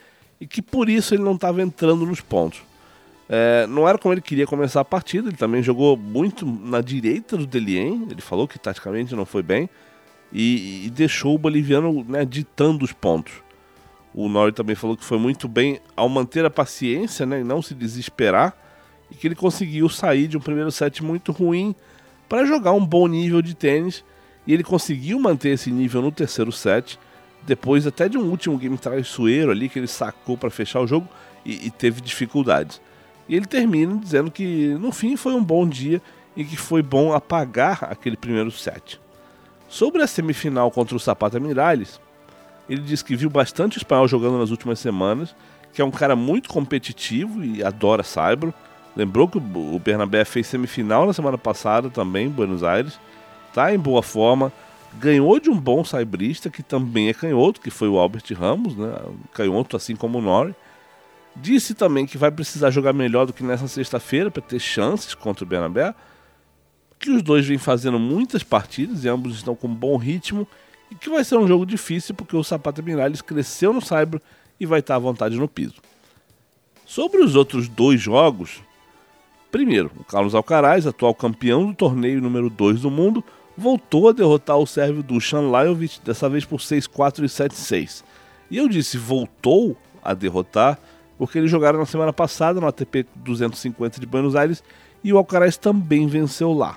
e 0.41 0.47
que 0.47 0.63
por 0.63 0.89
isso 0.89 1.15
ele 1.15 1.23
não 1.23 1.35
estava 1.35 1.61
entrando 1.61 2.07
nos 2.07 2.21
pontos. 2.21 2.63
É, 3.29 3.67
não 3.67 3.89
era 3.89 3.99
como 3.99 4.15
ele 4.15 4.21
queria 4.21 4.47
começar 4.47 4.81
a 4.81 4.85
partida, 4.85 5.29
ele 5.29 5.37
também 5.37 5.63
jogou 5.63 5.97
muito 5.97 6.47
na 6.47 6.81
direita 6.81 7.37
do 7.37 7.47
Delien, 7.47 8.07
ele 8.11 8.21
falou 8.21 8.47
que 8.47 8.59
taticamente 8.59 9.15
não 9.15 9.25
foi 9.25 9.43
bem, 9.43 9.69
e, 10.33 10.87
e 10.87 10.91
deixou 10.91 11.35
o 11.35 11.39
boliviano 11.39 12.05
né, 12.09 12.25
ditando 12.25 12.85
os 12.85 12.93
pontos. 12.93 13.33
O 14.15 14.29
Nori 14.29 14.53
também 14.53 14.75
falou 14.75 14.97
que 14.97 15.05
foi 15.05 15.19
muito 15.19 15.49
bem 15.49 15.81
ao 15.97 16.09
manter 16.09 16.45
a 16.45 16.51
paciência 16.51 17.25
né, 17.25 17.41
e 17.41 17.45
não 17.45 17.63
se 17.63 17.75
desesperar, 17.75 18.57
e 19.11 19.15
que 19.15 19.27
ele 19.27 19.35
conseguiu 19.35 19.89
sair 19.89 20.29
de 20.29 20.37
um 20.37 20.41
primeiro 20.41 20.71
set 20.71 21.03
muito 21.03 21.33
ruim 21.33 21.75
para 22.29 22.45
jogar 22.45 22.73
um 22.73 22.85
bom 22.85 23.07
nível 23.07 23.43
de 23.43 23.55
tênis, 23.55 24.05
e 24.47 24.55
ele 24.55 24.63
conseguiu 24.63 25.19
manter 25.19 25.51
esse 25.51 25.71
nível 25.71 26.01
no 26.01 26.13
terceiro 26.13 26.53
set, 26.53 26.99
depois 27.43 27.87
até 27.87 28.09
de 28.09 28.17
um 28.17 28.31
último 28.31 28.57
game 28.57 28.77
traiçoeiro 28.79 29.51
ali 29.51 29.69
que 29.69 29.79
ele 29.79 29.87
sacou 29.87 30.37
para 30.37 30.51
fechar 30.51 30.81
o 30.81 30.87
jogo 30.87 31.09
e, 31.45 31.67
e 31.67 31.71
teve 31.71 32.01
dificuldades. 32.01 32.81
E 33.29 33.37
ele 33.37 33.47
termina 33.47 33.97
dizendo 33.97 34.31
que 34.31 34.69
no 34.81 34.93
fim 34.93 35.17
foi 35.17 35.35
um 35.35 35.43
bom 35.43 35.69
dia 35.69 36.01
e 36.37 36.45
que 36.45 36.57
foi 36.57 36.83
bom 36.83 37.13
apagar 37.13 37.85
aquele 37.85 38.17
primeiro 38.17 38.51
set. 38.51 39.01
Sobre 39.69 40.03
a 40.03 40.07
semifinal 40.07 40.71
contra 40.71 40.97
o 40.97 40.99
Zapata 40.99 41.39
Miralles, 41.39 42.01
ele 42.69 42.83
diz 42.83 43.03
que 43.03 43.17
viu 43.17 43.31
bastante 43.31 43.79
espanhol 43.79 44.09
jogando 44.09 44.39
nas 44.39 44.51
últimas 44.51 44.79
semanas, 44.79 45.35
que 45.73 45.81
é 45.81 45.85
um 45.85 45.91
cara 45.91 46.17
muito 46.17 46.49
competitivo 46.49 47.45
e 47.45 47.63
adora 47.63 48.03
Saibro. 48.03 48.53
Lembrou 48.97 49.29
que 49.29 49.39
o 49.39 49.79
Bernabé 49.79 50.25
fez 50.25 50.47
semifinal 50.47 51.07
na 51.07 51.13
semana 51.13 51.39
passada 51.39 51.89
também 51.89 52.27
em 52.27 52.31
Buenos 52.31 52.63
Aires, 52.63 52.99
está 53.49 53.73
em 53.73 53.79
boa 53.79 54.03
forma, 54.03 54.53
ganhou 54.99 55.39
de 55.39 55.49
um 55.49 55.59
bom 55.59 55.85
saibrista 55.85 56.51
que 56.51 56.63
também 56.63 57.09
é 57.09 57.15
canhoto, 57.15 57.61
que 57.61 57.71
foi 57.71 57.89
o 57.89 57.99
Albert 57.99 58.25
Ramos, 58.35 58.77
né? 58.77 58.93
canhoto 59.33 59.77
assim 59.77 59.95
como 59.95 60.19
o 60.19 60.23
Nori. 60.23 60.55
Disse 61.37 61.75
também 61.75 62.07
que 62.07 62.19
vai 62.19 62.31
precisar 62.31 62.71
jogar 62.71 62.93
melhor 62.93 63.27
do 63.27 63.33
que 63.33 63.45
nessa 63.45 63.69
sexta-feira 63.69 64.31
para 64.31 64.43
ter 64.43 64.59
chances 64.59 65.15
contra 65.15 65.45
o 65.45 65.47
Bernabé. 65.47 65.95
Que 66.99 67.11
os 67.11 67.23
dois 67.23 67.47
vêm 67.47 67.57
fazendo 67.57 67.99
muitas 67.99 68.43
partidas 68.43 69.05
e 69.05 69.09
ambos 69.09 69.37
estão 69.37 69.55
com 69.55 69.69
bom 69.69 69.97
ritmo. 69.97 70.47
E 70.91 70.95
que 70.97 71.09
vai 71.09 71.23
ser 71.23 71.37
um 71.37 71.47
jogo 71.47 71.65
difícil 71.65 72.15
porque 72.15 72.37
o 72.37 72.43
Zapata 72.43 72.83
Miralles 72.83 73.23
cresceu 73.23 73.73
no 73.73 73.81
Saibro 73.81 74.21
e 74.59 74.67
vai 74.67 74.81
estar 74.81 74.97
à 74.97 74.99
vontade 74.99 75.37
no 75.37 75.49
piso. 75.49 75.77
Sobre 76.85 77.23
os 77.23 77.37
outros 77.37 77.69
dois 77.69 78.01
jogos, 78.01 78.61
primeiro, 79.51 79.91
o 79.99 80.05
Carlos 80.05 80.35
Alcaraz, 80.35 80.87
atual 80.87 81.15
campeão 81.15 81.67
do 81.67 81.75
torneio 81.75 82.21
número 82.21 82.49
2 82.49 82.83
do 82.83 82.91
mundo, 82.91 83.23
voltou 83.57 84.09
a 84.09 84.13
derrotar 84.13 84.57
o 84.57 84.67
sérvio 84.67 85.03
Dusan 85.03 85.51
Lajovic, 85.51 86.01
dessa 86.05 86.29
vez 86.29 86.45
por 86.45 86.61
6-4 86.61 87.21
e 87.21 87.27
7-6. 87.27 88.05
E 88.51 88.57
eu 88.57 88.69
disse 88.69 88.97
voltou 88.97 89.77
a 90.03 90.15
derrotar, 90.15 90.79
porque 91.19 91.39
eles 91.39 91.51
jogaram 91.51 91.79
na 91.79 91.87
semana 91.87 92.13
passada 92.13 92.61
no 92.61 92.67
ATP 92.67 93.07
250 93.17 94.01
de 94.01 94.07
Buenos 94.07 94.35
Aires 94.35 94.63
e 95.05 95.13
o 95.13 95.19
Alcaraz 95.19 95.57
também 95.57 96.07
venceu 96.07 96.53
lá. 96.53 96.77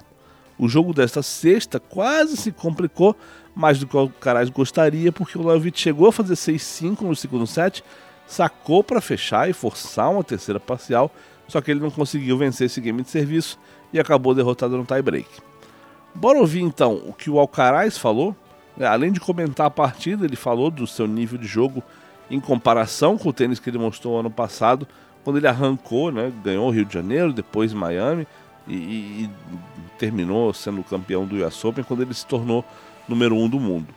O 0.58 0.68
jogo 0.68 0.94
desta 0.94 1.24
sexta 1.24 1.80
quase 1.80 2.38
se 2.38 2.51
complicou 2.51 3.15
mais 3.56 3.80
do 3.80 3.88
que 3.88 3.96
o 3.96 4.00
Alcaraz 4.00 4.50
gostaria, 4.50 5.12
porque 5.12 5.38
o 5.38 5.44
Lajovic 5.44 5.80
chegou 5.80 6.08
a 6.08 6.12
fazer 6.12 6.34
6-5 6.34 7.01
no 7.01 7.15
segundo 7.15 7.48
set, 7.48 7.84
sacou 8.27 8.84
para 8.84 9.01
fechar 9.01 9.50
e 9.50 9.53
forçar 9.53 10.12
uma 10.12 10.24
terceira 10.24 10.60
parcial, 10.60 11.12
só 11.48 11.62
que 11.62 11.72
ele 11.72 11.80
não 11.80 11.92
conseguiu 11.92 12.38
vencer 12.38 12.68
esse 12.68 12.80
game 12.82 13.02
de 13.02 13.10
serviço 13.10 13.60
e 13.92 14.00
acabou 14.00 14.34
derrotado 14.34 14.78
no 14.78 14.86
tie-break. 14.86 15.28
Bora 16.16 16.40
ouvir 16.40 16.62
então 16.62 17.02
o 17.08 17.14
que 17.14 17.30
o 17.30 17.40
Alcaraz 17.40 17.98
falou. 17.98 18.36
É, 18.80 18.88
além 18.88 19.12
de 19.12 19.20
comentar 19.20 19.68
a 19.68 19.72
partida, 19.72 20.26
ele 20.26 20.36
falou 20.36 20.72
do 20.72 20.88
seu 20.88 21.08
nível 21.08 21.38
de 21.38 21.46
jogo 21.46 21.84
em 22.30 22.40
comparação 22.40 23.18
com 23.18 23.30
o 23.30 23.34
tênis 23.34 23.60
que 23.60 23.70
ele 23.70 23.78
mostrou 23.78 24.20
ano 24.20 24.32
passado, 24.32 24.88
quando 25.24 25.38
ele 25.38 25.48
arrancou, 25.48 26.12
né, 26.12 26.32
ganhou 26.44 26.68
o 26.68 26.72
Rio 26.72 26.86
de 26.86 26.94
Janeiro, 26.94 27.32
depois 27.32 27.74
Miami 27.74 28.28
e, 28.68 28.74
e, 28.74 29.30
terminou 29.98 30.54
sendo 30.54 30.84
campeão 30.84 31.26
do 31.26 31.46
US 31.46 31.64
Open 31.64 31.84
quando 31.84 32.02
ele 32.02 32.14
se 32.14 32.26
tornou 32.26 32.66
número 33.08 33.36
um 33.36 33.48
do 33.48 33.60
mundo. 33.60 33.88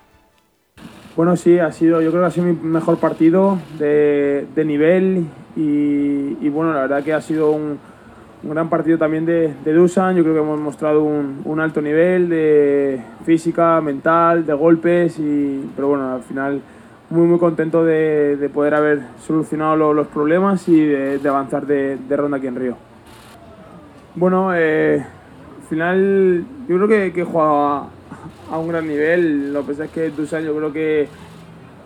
Bueno, 1.16 1.34
sí, 1.34 1.58
ha 1.58 1.72
sido, 1.72 2.02
yo 2.02 2.10
creo 2.10 2.22
que 2.22 2.26
ha 2.26 2.30
sido 2.30 2.44
mi 2.44 2.52
mejor 2.52 2.98
partido 2.98 3.58
de, 3.78 4.46
de 4.54 4.64
nivel 4.66 5.26
y, 5.56 6.46
bueno, 6.50 6.74
la 6.74 6.82
verdad 6.82 7.02
que 7.02 7.14
ha 7.14 7.22
sido 7.22 7.52
un, 7.52 7.78
un 8.42 8.50
gran 8.50 8.68
partido 8.68 8.98
también 8.98 9.24
de, 9.24 9.54
de, 9.64 9.72
Dusan. 9.72 10.14
Yo 10.14 10.22
creo 10.22 10.34
que 10.34 10.40
hemos 10.40 10.60
mostrado 10.60 11.02
un, 11.02 11.40
un, 11.46 11.58
alto 11.58 11.80
nivel 11.80 12.28
de 12.28 13.00
física, 13.24 13.80
mental, 13.80 14.44
de 14.44 14.52
golpes, 14.52 15.18
y, 15.18 15.70
pero 15.74 15.88
bueno, 15.88 16.16
al 16.16 16.22
final 16.22 16.60
muy 17.08 17.26
muy 17.26 17.38
contento 17.38 17.82
de, 17.82 18.36
de 18.36 18.48
poder 18.50 18.74
haber 18.74 19.00
solucionado 19.26 19.74
lo, 19.74 19.94
los 19.94 20.08
problemas 20.08 20.68
y 20.68 20.84
de, 20.84 21.26
avanzar 21.26 21.66
de, 21.66 21.96
ronda 22.10 22.36
aquí 22.36 22.46
en 22.46 22.56
Río. 22.56 22.76
Bueno, 24.16 24.54
eh, 24.54 24.98
al 24.98 25.68
final 25.68 26.44
yo 26.68 26.76
creo 26.76 26.88
que, 26.88 27.12
que 27.14 27.24
jugado 27.24 27.95
a, 28.50 28.58
un 28.58 28.68
gran 28.68 28.86
nivel. 28.86 29.52
Lo 29.52 29.62
que 29.62 29.72
pasa 29.72 29.84
es 29.86 29.90
que 29.90 30.10
Dusan 30.10 30.44
yo 30.44 30.56
creo 30.56 30.72
que, 30.72 31.08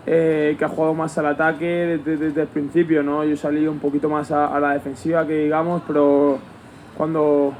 eh, 0.05 0.55
que 0.57 0.65
ha 0.65 0.69
jugado 0.69 0.93
más 0.93 1.17
al 1.17 1.27
ataque 1.27 1.99
desde, 2.05 2.17
desde, 2.17 2.41
el 2.41 2.47
principio. 2.47 3.03
¿no? 3.03 3.23
Yo 3.23 3.35
salí 3.37 3.67
un 3.67 3.79
poquito 3.79 4.09
más 4.09 4.31
a, 4.31 4.55
a 4.55 4.59
la 4.59 4.73
defensiva 4.73 5.25
que 5.25 5.43
digamos, 5.43 5.81
pero 5.87 6.39
cuando 6.97 7.53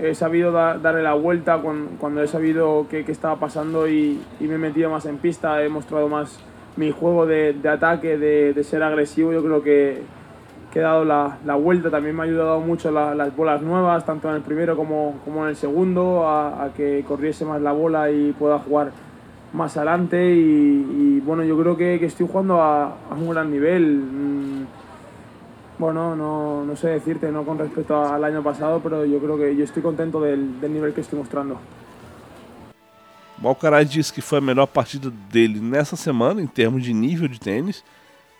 he 0.00 0.14
sabido 0.14 0.52
da, 0.52 0.78
darle 0.78 1.02
la 1.02 1.14
vuelta, 1.14 1.58
cuando, 1.58 1.92
cuando 1.98 2.22
he 2.22 2.28
sabido 2.28 2.86
qué 2.88 3.04
estaba 3.08 3.36
pasando 3.36 3.88
y, 3.88 4.20
y, 4.40 4.44
me 4.46 4.54
he 4.54 4.58
metido 4.58 4.90
más 4.90 5.06
en 5.06 5.18
pista, 5.18 5.62
he 5.62 5.68
mostrado 5.68 6.08
más 6.08 6.40
mi 6.76 6.90
juego 6.90 7.26
de, 7.26 7.52
de 7.52 7.68
ataque, 7.68 8.18
de, 8.18 8.52
de, 8.52 8.64
ser 8.64 8.82
agresivo, 8.82 9.32
yo 9.32 9.42
creo 9.42 9.62
que, 9.62 10.02
que 10.74 10.80
he 10.80 10.82
dado 10.82 11.04
la, 11.04 11.38
la, 11.46 11.54
vuelta. 11.54 11.88
También 11.88 12.16
me 12.16 12.22
ha 12.22 12.24
ayudado 12.24 12.58
mucho 12.58 12.90
la, 12.90 13.14
las 13.14 13.34
bolas 13.34 13.62
nuevas, 13.62 14.04
tanto 14.04 14.28
en 14.28 14.34
el 14.34 14.42
primero 14.42 14.76
como, 14.76 15.20
como 15.24 15.44
en 15.44 15.50
el 15.50 15.56
segundo, 15.56 16.26
a, 16.26 16.64
a, 16.64 16.74
que 16.74 17.04
corriese 17.06 17.44
más 17.44 17.62
la 17.62 17.70
bola 17.70 18.10
y 18.10 18.32
pueda 18.32 18.58
jugar 18.58 18.90
más 19.52 19.76
adelante. 19.76 20.34
Y, 20.34 20.40
y 20.40 21.22
bueno, 21.24 21.44
yo 21.44 21.56
creo 21.56 21.76
que, 21.76 22.00
que 22.00 22.06
estoy 22.06 22.26
jugando 22.26 22.60
a, 22.60 22.86
a, 23.08 23.14
un 23.14 23.30
gran 23.30 23.52
nivel. 23.52 23.98
Mm, 23.98 24.66
bueno, 25.78 26.16
no, 26.16 26.64
no 26.64 26.76
sé 26.76 26.88
decirte, 26.88 27.30
no 27.30 27.44
con 27.44 27.56
respecto 27.56 28.04
al 28.04 28.24
año 28.24 28.42
pasado, 28.42 28.80
pero 28.82 29.04
yo 29.04 29.20
creo 29.20 29.38
que 29.38 29.54
yo 29.54 29.62
estoy 29.62 29.82
contento 29.82 30.20
del, 30.20 30.60
del 30.60 30.72
nivel 30.72 30.92
que 30.92 31.02
estoy 31.02 31.20
mostrando. 31.20 31.56
Alcaraz 33.44 33.90
disse 33.90 34.10
que 34.10 34.22
foi 34.22 34.38
a 34.38 34.40
melhor 34.40 34.66
partida 34.66 35.12
dele 35.28 35.60
nessa 35.60 35.96
semana 35.96 36.40
em 36.40 36.46
termos 36.46 36.82
de 36.82 36.94
nível 36.94 37.28
de 37.28 37.38
tênis 37.38 37.84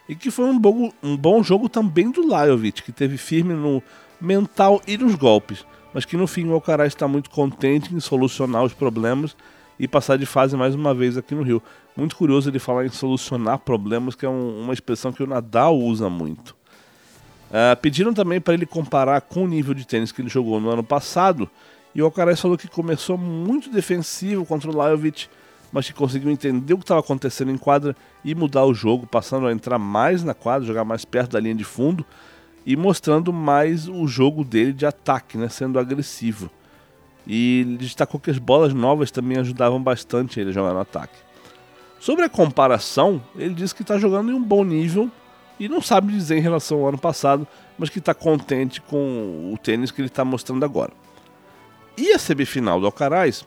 e 0.09 0.15
que 0.15 0.31
foi 0.31 0.47
um 0.47 0.59
bom, 0.59 0.93
um 1.03 1.17
bom 1.17 1.43
jogo 1.43 1.69
também 1.69 2.11
do 2.11 2.27
Lajovic, 2.27 2.83
que 2.83 2.93
teve 2.93 3.17
firme 3.17 3.55
no 3.55 3.83
mental 4.21 4.81
e 4.87 4.97
nos 4.97 5.15
golpes, 5.15 5.65
mas 5.93 6.05
que 6.05 6.17
no 6.17 6.27
fim 6.27 6.47
o 6.47 6.53
Alcaraz 6.53 6.93
está 6.93 7.07
muito 7.09 7.31
contente 7.31 7.95
em 7.95 8.01
solucionar 8.01 8.65
os 8.65 8.75
problemas 8.75 9.37
e 9.79 9.89
passar 9.89 10.17
de 10.17 10.27
fase 10.27 10.57
mais 10.57 10.75
uma 10.75 10.95
vez 10.95 11.17
aqui 11.17 11.35
no 11.35 11.43
Rio. 11.43 11.63
Muito 11.97 12.17
curioso 12.17 12.51
ele 12.51 12.59
falar 12.59 12.87
em 12.87 12.91
solucionar 12.91 13.59
problemas, 13.59 14.15
que 14.15 14.27
é 14.27 14.29
um, 14.29 14.63
uma 14.63 14.73
expressão 14.73 15.13
que 15.13 15.23
o 15.23 15.27
Nadal 15.27 15.79
usa 15.79 16.09
muito. 16.11 16.55
Uh, 17.51 17.77
pediram 17.81 18.13
também 18.13 18.41
para 18.41 18.55
ele 18.55 18.67
comparar 18.67 19.21
com 19.21 19.45
o 19.45 19.49
nível 19.49 19.75
de 19.75 19.87
tênis 19.87 20.11
que 20.11 20.21
ele 20.21 20.29
jogou 20.29 20.61
no 20.61 20.71
ano 20.71 20.83
passado 20.83 21.49
e 21.95 22.03
o 22.03 22.05
Alcaraz 22.05 22.41
falou 22.41 22.59
que 22.59 22.67
começou 22.67 23.17
muito 23.17 23.71
defensivo 23.71 24.45
contra 24.45 24.69
o 24.69 24.77
Lajovic, 24.77 25.29
mas 25.75 25.89
que 25.89 25.93
conseguiu 25.93 26.31
entender 26.31 26.73
o 26.73 26.79
que 26.79 26.85
estava 26.85 27.01
acontecendo 27.01 27.51
em 27.51 27.59
quadra 27.59 27.97
e 28.25 28.33
mudar 28.33 28.65
o 28.65 28.73
jogo, 28.73 29.09
passando 29.09 29.49
a 29.49 29.53
entrar 29.53 29.77
mais 29.77 30.23
na 30.23 30.33
quadra, 30.33 30.65
jogar 30.65 30.85
mais 30.85 31.05
perto 31.05 31.33
da 31.33 31.41
linha 31.41 31.57
de 31.57 31.65
fundo 31.65 32.07
e 32.65 32.77
mostrando 32.77 33.33
mais 33.33 33.89
o 33.89 34.07
jogo 34.07 34.45
dele 34.45 34.73
de 34.73 34.87
ataque, 34.87 35.37
né, 35.37 35.49
sendo 35.49 35.77
agressivo. 35.77 36.49
E 37.27 37.77
destacou 37.77 38.21
que 38.21 38.31
as 38.31 38.39
bolas 38.39 38.73
novas 38.73 39.11
também 39.11 39.37
ajudavam 39.37 39.83
bastante 39.83 40.39
ele 40.39 40.51
a 40.51 40.53
jogar 40.53 40.73
no 40.73 40.79
ataque. 40.79 41.17
Sobre 41.99 42.25
a 42.25 42.29
comparação, 42.29 43.21
ele 43.35 43.53
disse 43.53 43.75
que 43.75 43.83
está 43.83 43.99
jogando 43.99 44.31
em 44.31 44.35
um 44.35 44.43
bom 44.43 44.63
nível 44.63 45.11
e 45.59 45.69
não 45.69 45.83
sabe 45.83 46.13
dizer 46.13 46.39
em 46.39 46.43
relação 46.43 46.79
ao 46.79 46.89
ano 46.91 46.99
passado, 46.99 47.49
mas 47.77 47.91
que 47.91 47.99
está 47.99 48.15
contente 48.15 48.81
com 48.81 49.51
o 49.53 49.59
tênis 49.59 49.91
que 49.91 50.01
ele 50.01 50.07
está 50.07 50.25
mostrando 50.25 50.65
agora. 50.65 50.93
E 51.99 52.13
a 52.13 52.19
semifinal 52.19 52.79
do 52.79 52.87
Alcaraz 52.87 53.45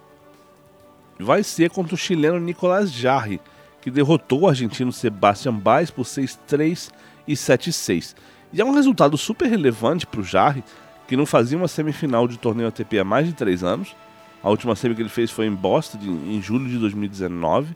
vai 1.23 1.43
ser 1.43 1.69
contra 1.69 1.95
o 1.95 1.97
chileno 1.97 2.39
Nicolás 2.39 2.91
Jarre, 2.91 3.39
que 3.81 3.91
derrotou 3.91 4.41
o 4.41 4.47
argentino 4.47 4.91
Sebastian 4.91 5.53
Baez 5.53 5.89
por 5.89 6.05
6-3 6.05 6.91
e 7.27 7.33
7-6. 7.33 8.15
E 8.53 8.61
é 8.61 8.65
um 8.65 8.73
resultado 8.73 9.17
super 9.17 9.47
relevante 9.47 10.05
para 10.05 10.21
o 10.21 10.23
Jarre, 10.23 10.63
que 11.07 11.17
não 11.17 11.25
fazia 11.25 11.57
uma 11.57 11.67
semifinal 11.67 12.27
de 12.27 12.37
torneio 12.37 12.67
ATP 12.69 12.99
há 12.99 13.03
mais 13.03 13.27
de 13.27 13.33
3 13.33 13.63
anos. 13.63 13.95
A 14.43 14.49
última 14.49 14.75
semi 14.75 14.95
que 14.95 15.01
ele 15.01 15.09
fez 15.09 15.31
foi 15.31 15.45
em 15.45 15.53
Boston, 15.53 15.99
em 16.01 16.41
julho 16.41 16.69
de 16.69 16.77
2019. 16.77 17.75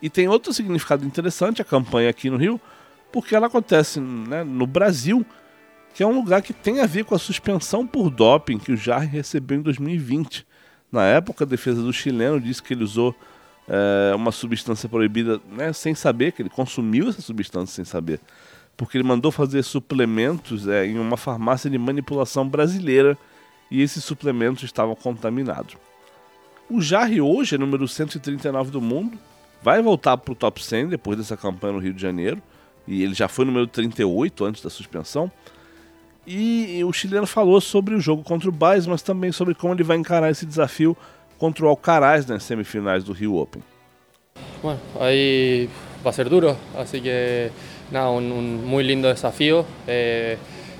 E 0.00 0.08
tem 0.08 0.28
outro 0.28 0.52
significado 0.52 1.04
interessante 1.04 1.60
a 1.60 1.64
campanha 1.64 2.10
aqui 2.10 2.30
no 2.30 2.36
Rio, 2.36 2.60
porque 3.12 3.34
ela 3.34 3.46
acontece 3.46 4.00
né, 4.00 4.44
no 4.44 4.66
Brasil, 4.66 5.24
que 5.94 6.02
é 6.02 6.06
um 6.06 6.14
lugar 6.14 6.42
que 6.42 6.52
tem 6.52 6.80
a 6.80 6.86
ver 6.86 7.04
com 7.04 7.14
a 7.14 7.18
suspensão 7.18 7.86
por 7.86 8.10
doping 8.10 8.58
que 8.58 8.72
o 8.72 8.76
Jarre 8.76 9.06
recebeu 9.06 9.58
em 9.58 9.62
2020. 9.62 10.46
Na 10.90 11.04
época, 11.04 11.44
a 11.44 11.46
defesa 11.46 11.82
do 11.82 11.92
chileno 11.92 12.40
disse 12.40 12.62
que 12.62 12.74
ele 12.74 12.84
usou 12.84 13.14
é, 13.68 14.14
uma 14.14 14.32
substância 14.32 14.88
proibida 14.88 15.40
né, 15.52 15.72
sem 15.72 15.94
saber, 15.94 16.32
que 16.32 16.42
ele 16.42 16.48
consumiu 16.48 17.08
essa 17.08 17.20
substância 17.20 17.74
sem 17.74 17.84
saber, 17.84 18.20
porque 18.76 18.96
ele 18.96 19.04
mandou 19.04 19.30
fazer 19.30 19.62
suplementos 19.62 20.66
é, 20.66 20.86
em 20.86 20.98
uma 20.98 21.16
farmácia 21.16 21.68
de 21.68 21.76
manipulação 21.76 22.48
brasileira 22.48 23.16
e 23.70 23.82
esses 23.82 24.02
suplementos 24.02 24.62
estavam 24.62 24.94
contaminados. 24.94 25.76
O 26.70 26.80
Jarre 26.80 27.20
hoje 27.20 27.54
é 27.54 27.58
número 27.58 27.86
139 27.86 28.70
do 28.70 28.80
mundo, 28.80 29.18
vai 29.62 29.82
voltar 29.82 30.16
para 30.16 30.32
o 30.32 30.34
top 30.34 30.64
100 30.64 30.88
depois 30.88 31.18
dessa 31.18 31.36
campanha 31.36 31.74
no 31.74 31.78
Rio 31.78 31.92
de 31.92 32.00
Janeiro, 32.00 32.42
e 32.86 33.02
ele 33.02 33.12
já 33.12 33.28
foi 33.28 33.44
número 33.44 33.66
38 33.66 34.44
antes 34.46 34.62
da 34.62 34.70
suspensão. 34.70 35.30
E 36.30 36.84
o 36.84 36.92
chileno 36.92 37.26
falou 37.26 37.58
sobre 37.58 37.94
o 37.94 38.00
jogo 38.00 38.22
contra 38.22 38.50
o 38.50 38.52
Baez, 38.52 38.86
mas 38.86 39.00
também 39.00 39.32
sobre 39.32 39.54
como 39.54 39.72
ele 39.72 39.82
vai 39.82 39.96
encarar 39.96 40.30
esse 40.30 40.44
desafio 40.44 40.94
contra 41.38 41.64
o 41.64 41.68
Alcaraz 41.68 42.26
nas 42.26 42.42
semifinais 42.42 43.02
do 43.02 43.14
Rio 43.14 43.36
Open. 43.36 43.62
Bueno, 44.62 44.78
ahí 45.00 45.70
va 46.04 46.10
a 46.10 46.12
ser 46.12 46.28
duro, 46.28 46.54
así 46.76 47.00
que 47.00 47.50
nada, 47.90 48.10
un, 48.10 48.30
un 48.30 48.66
muy 48.66 48.84
lindo 48.84 49.08
desafío. 49.08 49.64
Eh, 49.86 50.36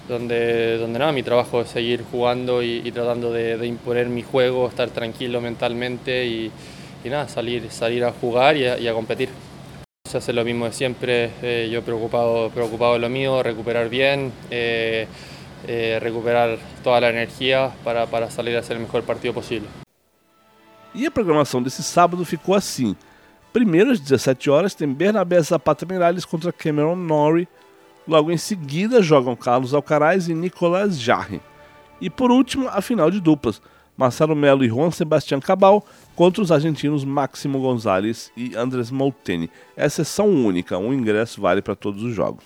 donde, 0.07 0.78
donde 0.78 0.99
nada, 0.99 1.12
mi 1.12 1.23
trabajo 1.23 1.61
es 1.61 1.69
seguir 1.69 2.02
jugando 2.11 2.62
y, 2.62 2.83
y 2.85 2.93
tratando 2.93 3.31
de, 3.33 3.59
de, 3.59 3.67
imponer 3.67 4.09
mi 4.09 4.23
juego, 4.23 4.69
estar 4.69 4.88
tranquilo 4.88 5.40
mentalmente 5.40 6.26
y, 6.26 6.50
y 7.05 7.09
nada, 7.11 7.28
salir, 7.28 7.71
salir 7.71 8.05
a 8.05 8.12
jugar 8.12 8.57
y 8.57 8.67
a, 8.67 8.78
y 8.78 8.88
a 8.88 8.95
competir. 8.95 9.28
Se 10.09 10.17
hace 10.17 10.33
lo 10.33 10.45
mismo 10.45 10.64
de 10.64 10.73
siempre, 10.73 11.31
eh, 11.43 11.69
yo 11.71 11.83
preocupado, 11.83 12.49
preocupado 12.49 12.95
de 12.95 13.00
lo 13.00 13.11
mío, 13.11 13.43
recuperar 13.43 13.90
bien, 13.90 14.33
eh, 14.50 15.07
eh, 15.67 15.99
recuperar 16.03 16.59
toda 16.83 17.07
a 17.07 17.11
energia 17.11 17.73
para, 17.83 18.07
para 18.07 18.31
salir 18.31 18.57
a 18.57 18.62
ser 18.62 18.77
o 18.77 18.81
melhor 18.81 19.03
partido 19.03 19.35
possível. 19.35 19.69
E 20.95 21.07
a 21.07 21.11
programação 21.11 21.62
desse 21.62 21.83
sábado 21.83 22.25
ficou 22.25 22.55
assim. 22.55 22.97
Primeiro, 23.53 23.91
às 23.91 24.00
17 24.00 24.50
horas, 24.50 24.75
tem 24.75 24.93
Bernabé 24.93 25.41
Zapata 25.41 25.87
Miralles 25.87 26.25
contra 26.25 26.53
Cameron 26.53 26.97
Norrie. 26.97 27.49
Logo 28.07 28.31
em 28.31 28.37
seguida, 28.37 29.03
jogam 29.03 29.37
Carlos 29.37 29.75
Alcaraz 29.75 30.29
e 30.29 30.35
Nicolas 30.35 30.99
Jarre. 30.99 31.41
E 32.00 32.09
por 32.09 32.31
último, 32.31 32.69
a 32.69 32.81
final 32.81 33.11
de 33.11 33.21
duplas. 33.21 33.61
Marcelo 33.97 34.37
Melo 34.37 34.65
e 34.65 34.69
Juan 34.69 34.93
Sebastián 34.93 35.41
Cabal 35.41 35.85
contra 36.15 36.41
os 36.41 36.53
argentinos 36.53 37.05
Máximo 37.05 37.61
Gonzalez 37.61 38.31
e 38.37 38.55
Andrés 38.55 38.93
Molteni. 38.93 39.50
É 39.77 39.88
sessão 39.88 40.29
única, 40.29 40.79
um 40.79 40.95
ingresso 40.95 41.41
vale 41.41 41.61
para 41.61 41.75
todos 41.75 42.05
os 42.05 42.15
jogos. 42.15 42.45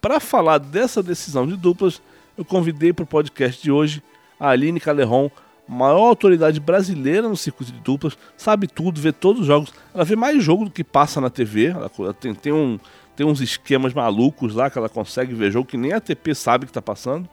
Para 0.00 0.20
falar 0.20 0.58
dessa 0.58 1.02
decisão 1.02 1.46
de 1.46 1.56
duplas, 1.56 2.02
eu 2.36 2.44
convidei 2.44 2.92
para 2.92 3.02
o 3.02 3.06
podcast 3.06 3.62
de 3.62 3.70
hoje 3.70 4.02
a 4.38 4.50
Aline 4.50 4.78
Caleron, 4.78 5.30
maior 5.66 6.08
autoridade 6.08 6.60
brasileira 6.60 7.28
no 7.28 7.36
circuito 7.36 7.72
de 7.72 7.80
duplas, 7.80 8.16
sabe 8.36 8.68
tudo, 8.68 9.00
vê 9.00 9.12
todos 9.12 9.42
os 9.42 9.46
jogos. 9.46 9.72
Ela 9.94 10.04
vê 10.04 10.14
mais 10.14 10.42
jogo 10.42 10.66
do 10.66 10.70
que 10.70 10.84
passa 10.84 11.20
na 11.20 11.30
TV, 11.30 11.66
ela 11.66 11.90
tem, 12.12 12.34
tem, 12.34 12.52
um, 12.52 12.78
tem 13.16 13.26
uns 13.26 13.40
esquemas 13.40 13.94
malucos 13.94 14.54
lá 14.54 14.70
que 14.70 14.78
ela 14.78 14.88
consegue 14.88 15.34
ver 15.34 15.50
jogo 15.50 15.66
que 15.66 15.76
nem 15.76 15.92
a 15.92 15.96
ATP 15.96 16.34
sabe 16.34 16.66
que 16.66 16.72
tá 16.72 16.82
passando. 16.82 17.28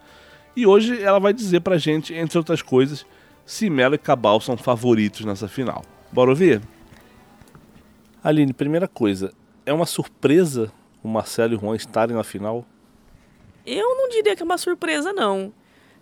E 0.56 0.66
hoje 0.66 1.02
ela 1.02 1.20
vai 1.20 1.34
dizer 1.34 1.60
pra 1.62 1.78
gente, 1.78 2.14
entre 2.14 2.38
outras 2.38 2.62
coisas, 2.62 3.06
se 3.46 3.70
Melo 3.70 3.96
e 3.96 3.98
Cabal 3.98 4.40
são 4.40 4.56
favoritos 4.56 5.26
nessa 5.26 5.48
final. 5.48 5.84
Bora 6.12 6.30
ouvir? 6.30 6.62
Aline, 8.24 8.54
primeira 8.54 8.88
coisa, 8.88 9.34
é 9.66 9.74
uma 9.74 9.86
surpresa 9.86 10.72
o 11.04 11.08
Marcelo 11.08 11.54
e 11.54 11.58
o 11.58 11.60
Juan 11.60 11.76
estarem 11.76 12.16
na 12.16 12.24
final? 12.24 12.66
Eu 13.66 13.96
não 13.96 14.10
diria 14.10 14.36
que 14.36 14.42
é 14.42 14.46
uma 14.46 14.58
surpresa, 14.58 15.14
não. 15.14 15.54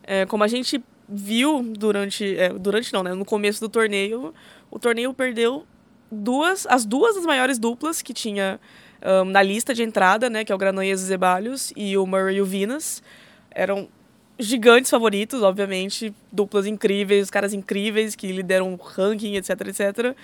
É, 0.03 0.25
como 0.25 0.43
a 0.43 0.47
gente 0.47 0.83
viu 1.07 1.61
durante. 1.63 2.37
É, 2.37 2.49
durante 2.49 2.93
não, 2.93 3.03
né? 3.03 3.13
No 3.13 3.25
começo 3.25 3.59
do 3.59 3.69
torneio, 3.69 4.33
o 4.69 4.79
torneio 4.79 5.13
perdeu 5.13 5.65
duas, 6.11 6.65
as 6.67 6.85
duas 6.85 7.15
das 7.15 7.25
maiores 7.25 7.59
duplas 7.59 8.01
que 8.01 8.13
tinha 8.13 8.59
um, 9.01 9.25
na 9.25 9.41
lista 9.41 9.73
de 9.73 9.83
entrada, 9.83 10.29
né? 10.29 10.43
Que 10.43 10.51
é 10.51 10.55
o 10.55 10.57
Granollers 10.57 11.01
e 11.01 11.05
Zeballos 11.05 11.73
e 11.75 11.97
o 11.97 12.05
Murray 12.05 12.37
e 12.37 12.41
o 12.41 12.45
Vinas. 12.45 13.03
Eram 13.51 13.89
gigantes 14.39 14.89
favoritos, 14.89 15.43
obviamente, 15.43 16.13
duplas 16.31 16.65
incríveis, 16.65 17.29
caras 17.29 17.53
incríveis 17.53 18.15
que 18.15 18.31
lideram 18.31 18.75
ranking, 18.75 19.35
etc, 19.35 19.49
etc. 19.67 20.15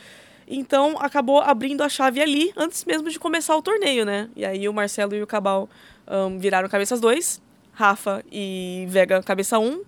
Então 0.47 0.95
acabou 0.99 1.41
abrindo 1.41 1.83
a 1.83 1.89
chave 1.89 2.21
ali 2.21 2.53
antes 2.55 2.85
mesmo 2.85 3.09
de 3.09 3.19
começar 3.19 3.55
o 3.57 3.61
torneio, 3.61 4.05
né? 4.05 4.29
E 4.35 4.45
aí 4.45 4.69
o 4.69 4.73
Marcelo 4.73 5.13
e 5.13 5.21
o 5.21 5.27
Cabal 5.27 5.69
um, 6.07 6.39
viraram 6.39 6.69
cabeças 6.69 7.01
dois, 7.01 7.41
Rafa 7.73 8.23
e 8.31 8.85
Vega 8.89 9.21
cabeça 9.21 9.59
um, 9.59 9.83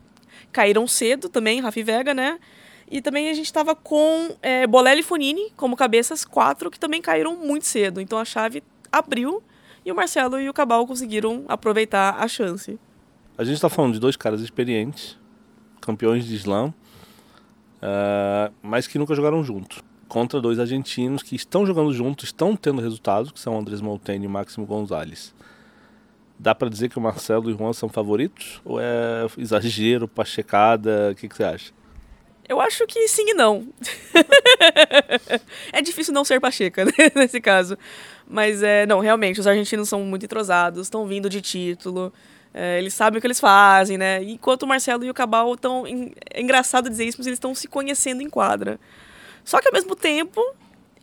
caíram 0.51 0.85
cedo 0.85 1.29
também, 1.29 1.61
Rafa 1.61 1.79
e 1.79 1.83
Vega, 1.83 2.13
né? 2.13 2.39
E 2.91 3.01
também 3.01 3.29
a 3.29 3.33
gente 3.33 3.45
estava 3.45 3.73
com 3.73 4.35
é, 4.41 4.67
Bolelli 4.67 4.99
e 4.99 5.03
Fonini 5.03 5.51
como 5.55 5.77
cabeças 5.77 6.25
quatro, 6.25 6.69
que 6.69 6.79
também 6.79 7.01
caíram 7.01 7.37
muito 7.37 7.65
cedo. 7.65 8.01
Então 8.01 8.17
a 8.17 8.25
chave 8.25 8.61
abriu 8.91 9.41
e 9.85 9.91
o 9.91 9.95
Marcelo 9.95 10.39
e 10.41 10.49
o 10.49 10.53
Cabal 10.53 10.85
conseguiram 10.85 11.45
aproveitar 11.47 12.15
a 12.19 12.27
chance. 12.27 12.77
A 13.37 13.43
gente 13.45 13.55
está 13.55 13.69
falando 13.69 13.93
de 13.93 13.99
dois 13.99 14.17
caras 14.17 14.41
experientes, 14.41 15.17
campeões 15.79 16.25
de 16.25 16.35
slam, 16.35 16.73
uh, 17.77 18.53
mas 18.61 18.87
que 18.87 18.97
nunca 18.97 19.15
jogaram 19.15 19.41
juntos. 19.43 19.81
Contra 20.09 20.41
dois 20.41 20.59
argentinos 20.59 21.21
que 21.21 21.35
estão 21.35 21.67
jogando 21.67 21.93
juntos, 21.93 22.25
estão 22.25 22.55
tendo 22.55 22.81
resultados, 22.81 23.31
que 23.31 23.39
são 23.39 23.57
Andrés 23.57 23.79
Molteni 23.79 24.25
e 24.25 24.27
Máximo 24.27 24.65
Gonzalez. 24.65 25.35
Dá 26.37 26.55
para 26.55 26.67
dizer 26.67 26.89
que 26.89 26.97
o 26.97 27.01
Marcelo 27.01 27.49
e 27.49 27.53
o 27.53 27.57
Juan 27.57 27.73
são 27.73 27.87
favoritos? 27.87 28.59
Ou 28.65 28.81
é 28.81 29.27
exagero, 29.37 30.07
pachecada? 30.07 31.09
O 31.11 31.15
que, 31.15 31.29
que 31.29 31.35
você 31.35 31.43
acha? 31.43 31.71
Eu 32.47 32.59
acho 32.59 32.87
que 32.87 33.07
sim 33.07 33.29
e 33.29 33.33
não. 33.35 33.67
é 35.71 35.79
difícil 35.83 36.11
não 36.11 36.25
ser 36.25 36.39
Pacheca, 36.39 36.85
né, 36.89 36.91
nesse 37.15 37.39
caso. 37.39 37.77
Mas, 38.27 38.63
é, 38.63 38.87
não, 38.87 39.01
realmente, 39.01 39.39
os 39.39 39.45
argentinos 39.45 39.87
são 39.87 40.01
muito 40.01 40.25
entrosados, 40.25 40.87
estão 40.87 41.05
vindo 41.05 41.29
de 41.29 41.39
título. 41.39 42.11
É, 42.51 42.79
eles 42.79 42.95
sabem 42.95 43.19
o 43.19 43.21
que 43.21 43.27
eles 43.27 43.39
fazem, 43.39 43.99
né? 43.99 44.23
Enquanto 44.23 44.63
o 44.63 44.67
Marcelo 44.67 45.05
e 45.05 45.09
o 45.11 45.13
Cabal 45.13 45.53
estão. 45.53 45.85
É 46.33 46.41
engraçado 46.41 46.89
dizer 46.89 47.05
isso, 47.05 47.19
mas 47.19 47.27
eles 47.27 47.37
estão 47.37 47.53
se 47.53 47.67
conhecendo 47.67 48.23
em 48.23 48.29
quadra. 48.29 48.79
Só 49.49 49.59
que 49.59 49.67
ao 49.67 49.73
mesmo 49.73 49.95
tempo, 49.95 50.39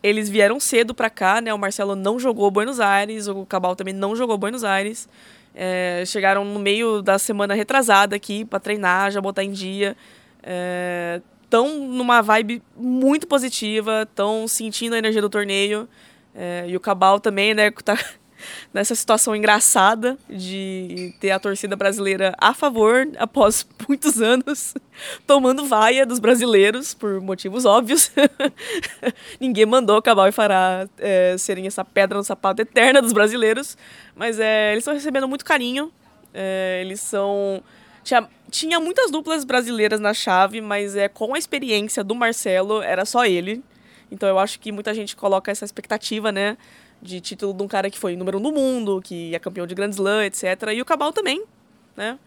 eles 0.01 0.29
vieram 0.29 0.57
cedo 0.57 0.95
para 0.95 1.09
cá, 1.09 1.41
né? 1.41 1.53
O 1.53 1.59
Marcelo 1.59 1.97
não 1.97 2.17
jogou 2.17 2.49
Buenos 2.49 2.79
Aires, 2.79 3.27
o 3.27 3.45
Cabal 3.45 3.75
também 3.75 3.93
não 3.93 4.15
jogou 4.15 4.37
Buenos 4.37 4.63
Aires. 4.63 5.09
É, 5.53 6.01
chegaram 6.07 6.45
no 6.45 6.57
meio 6.57 7.01
da 7.01 7.19
semana 7.19 7.53
retrasada 7.53 8.15
aqui 8.15 8.45
para 8.45 8.57
treinar, 8.57 9.11
já 9.11 9.19
botar 9.19 9.43
em 9.43 9.51
dia. 9.51 9.97
Estão 11.43 11.67
é, 11.67 11.71
numa 11.71 12.21
vibe 12.21 12.63
muito 12.73 13.27
positiva, 13.27 14.03
estão 14.03 14.47
sentindo 14.47 14.95
a 14.95 14.97
energia 14.97 15.21
do 15.21 15.29
torneio. 15.29 15.85
É, 16.33 16.63
e 16.69 16.77
o 16.77 16.79
Cabal 16.79 17.19
também, 17.19 17.53
né? 17.53 17.69
Tá 17.83 17.97
nessa 18.73 18.95
situação 18.95 19.35
engraçada 19.35 20.17
de 20.29 21.13
ter 21.19 21.31
a 21.31 21.39
torcida 21.39 21.75
brasileira 21.75 22.33
a 22.37 22.53
favor 22.53 23.07
após 23.17 23.67
muitos 23.87 24.21
anos 24.21 24.73
tomando 25.25 25.65
vaia 25.65 26.05
dos 26.05 26.19
brasileiros 26.19 26.93
por 26.93 27.21
motivos 27.21 27.65
óbvios. 27.65 28.11
Ninguém 29.39 29.65
mandou 29.65 30.01
Cabal 30.01 30.27
e 30.27 30.31
Fará 30.31 30.87
é, 30.97 31.35
serem 31.37 31.67
essa 31.67 31.83
pedra 31.83 32.17
no 32.17 32.23
sapato 32.23 32.61
eterna 32.61 33.01
dos 33.01 33.13
brasileiros, 33.13 33.77
mas 34.15 34.39
é, 34.39 34.71
eles 34.71 34.81
estão 34.81 34.93
recebendo 34.93 35.27
muito 35.27 35.45
carinho. 35.45 35.91
É, 36.33 36.81
eles 36.83 36.99
são 37.01 37.63
tinha, 38.07 38.25
tinha 38.49 38.79
muitas 38.79 39.11
duplas 39.11 39.43
brasileiras 39.43 39.99
na 39.99 40.13
chave, 40.13 40.61
mas 40.61 40.95
é 40.95 41.09
com 41.09 41.35
a 41.35 41.37
experiência 41.37 42.03
do 42.05 42.15
Marcelo 42.15 42.81
era 42.81 43.03
só 43.03 43.25
ele. 43.25 43.61
Então 44.09 44.29
eu 44.29 44.39
acho 44.39 44.59
que 44.61 44.71
muita 44.71 44.93
gente 44.93 45.13
coloca 45.13 45.51
essa 45.51 45.65
expectativa, 45.65 46.31
né? 46.31 46.57
De 47.01 47.21
título 47.21 47.53
de 47.53 47.63
um 47.63 47.67
cara 47.67 47.89
que 47.89 47.97
foi 47.97 48.15
número 48.15 48.37
um 48.37 48.41
no 48.41 48.51
mundo, 48.51 49.01
que 49.01 49.33
é 49.33 49.39
campeão 49.39 49.67
de 49.67 49.75
Grand 49.75 49.89
Slam, 49.89 50.25
etc. 50.25 50.43
E 50.73 50.81
o 50.81 50.85
Cabal 50.85 51.13
também, 51.13 51.43
né? 51.95 52.17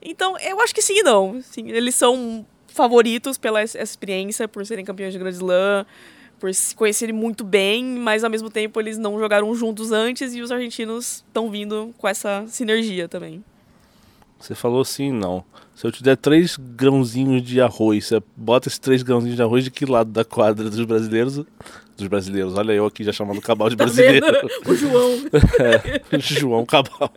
Então, 0.00 0.36
eu 0.38 0.60
acho 0.60 0.74
que 0.74 0.82
sim 0.82 0.98
e 0.98 1.02
não. 1.02 1.40
Sim, 1.42 1.68
eles 1.68 1.94
são 1.94 2.44
favoritos 2.66 3.38
pela 3.38 3.62
experiência, 3.62 4.48
por 4.48 4.64
serem 4.66 4.84
campeões 4.84 5.12
de 5.12 5.18
Grand 5.18 5.30
Slam, 5.30 5.86
por 6.40 6.52
se 6.52 6.74
conhecerem 6.74 7.14
muito 7.14 7.44
bem, 7.44 7.84
mas 7.84 8.24
ao 8.24 8.30
mesmo 8.30 8.50
tempo 8.50 8.80
eles 8.80 8.98
não 8.98 9.18
jogaram 9.18 9.54
juntos 9.54 9.92
antes 9.92 10.34
e 10.34 10.40
os 10.40 10.50
argentinos 10.50 11.22
estão 11.28 11.50
vindo 11.50 11.94
com 11.98 12.08
essa 12.08 12.44
sinergia 12.48 13.08
também. 13.08 13.44
Você 14.40 14.56
falou 14.56 14.84
sim, 14.84 15.12
não. 15.12 15.44
Se 15.76 15.86
eu 15.86 15.92
te 15.92 16.02
der 16.02 16.16
três 16.16 16.56
grãozinhos 16.56 17.42
de 17.42 17.60
arroz, 17.60 18.06
você 18.06 18.20
bota 18.36 18.68
esses 18.68 18.78
três 18.78 19.04
grãozinhos 19.04 19.36
de 19.36 19.42
arroz 19.42 19.62
de 19.62 19.70
que 19.70 19.86
lado 19.86 20.10
da 20.10 20.24
quadra 20.24 20.68
dos 20.68 20.84
brasileiros? 20.84 21.44
Dos 21.96 22.06
brasileiros, 22.06 22.56
olha 22.56 22.72
eu 22.72 22.86
aqui 22.86 23.04
já 23.04 23.12
chamando 23.12 23.38
o 23.38 23.42
Cabal 23.42 23.68
de 23.68 23.76
tá 23.76 23.84
brasileiro. 23.84 24.26
o 24.66 24.74
João. 24.74 25.10
é, 25.60 26.16
o 26.16 26.20
João 26.20 26.66
Cabal. 26.66 27.12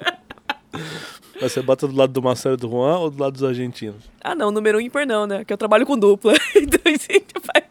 Mas 1.42 1.52
você 1.52 1.62
bota 1.62 1.88
do 1.88 1.96
lado 1.96 2.14
do 2.14 2.22
Marcelo 2.22 2.56
e 2.56 2.58
do 2.58 2.70
Juan 2.70 2.98
ou 2.98 3.10
do 3.10 3.22
lado 3.22 3.34
dos 3.34 3.44
argentinos? 3.44 4.04
Ah, 4.24 4.36
não, 4.36 4.52
número 4.52 4.80
ímpar 4.80 5.06
não, 5.06 5.26
né? 5.28 5.44
Que 5.44 5.52
eu 5.54 5.58
trabalho 5.58 5.86
com 5.86 5.98
dupla. 5.98 6.34
Então 6.56 6.80
a 6.86 6.90
gente 6.90 7.26
faz, 7.42 7.66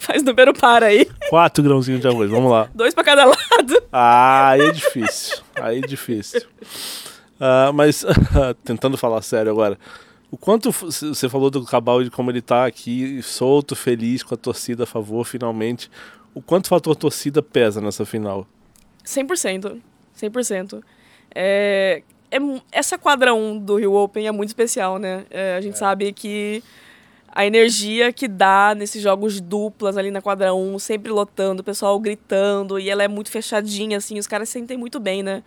faz 0.00 0.22
número 0.22 0.52
par 0.52 0.82
aí. 0.82 1.06
Quatro 1.28 1.62
grãozinhos 1.64 2.00
de 2.00 2.08
arroz, 2.08 2.30
vamos 2.30 2.50
lá. 2.50 2.68
Dois 2.74 2.92
pra 2.94 3.04
cada 3.04 3.24
lado. 3.24 3.82
Ah, 3.92 4.50
aí 4.50 4.60
é 4.62 4.70
difícil. 4.70 5.38
Aí 5.56 5.78
é 5.78 5.86
difícil. 5.86 6.42
Uh, 7.40 7.72
mas, 7.72 8.04
tentando 8.64 8.98
falar 8.98 9.22
sério 9.22 9.50
agora, 9.50 9.78
o 10.30 10.36
quanto 10.36 10.70
você 10.70 11.28
falou 11.28 11.50
do 11.50 11.64
Cabal 11.64 12.04
de 12.04 12.10
como 12.10 12.30
ele 12.30 12.42
tá 12.42 12.66
aqui, 12.66 13.20
solto, 13.22 13.74
feliz, 13.74 14.22
com 14.22 14.34
a 14.34 14.38
torcida 14.38 14.84
a 14.84 14.86
favor, 14.86 15.24
finalmente. 15.24 15.90
O 16.34 16.40
quanto 16.40 16.66
o 16.66 16.68
fator 16.68 16.94
torcida 16.94 17.42
pesa 17.42 17.80
nessa 17.80 18.04
final? 18.04 18.46
100%. 19.04 19.80
100%. 20.16 20.82
É, 21.34 22.02
é, 22.30 22.38
essa 22.70 22.96
quadra 22.96 23.34
1 23.34 23.58
do 23.58 23.76
Rio 23.76 23.94
Open 23.94 24.26
é 24.26 24.32
muito 24.32 24.48
especial, 24.48 24.98
né? 24.98 25.24
É, 25.30 25.56
a 25.56 25.60
gente 25.60 25.74
é. 25.74 25.78
sabe 25.78 26.12
que 26.12 26.62
a 27.32 27.46
energia 27.46 28.12
que 28.12 28.26
dá 28.26 28.74
nesses 28.76 29.02
jogos 29.02 29.40
duplas 29.40 29.96
ali 29.96 30.10
na 30.10 30.20
quadra 30.20 30.54
1, 30.54 30.78
sempre 30.78 31.10
lotando, 31.10 31.62
o 31.62 31.64
pessoal 31.64 31.98
gritando, 31.98 32.78
e 32.78 32.90
ela 32.90 33.02
é 33.02 33.08
muito 33.08 33.30
fechadinha, 33.30 33.98
assim, 33.98 34.18
os 34.18 34.26
caras 34.26 34.48
sentem 34.48 34.76
muito 34.76 34.98
bem, 34.98 35.22
né? 35.22 35.42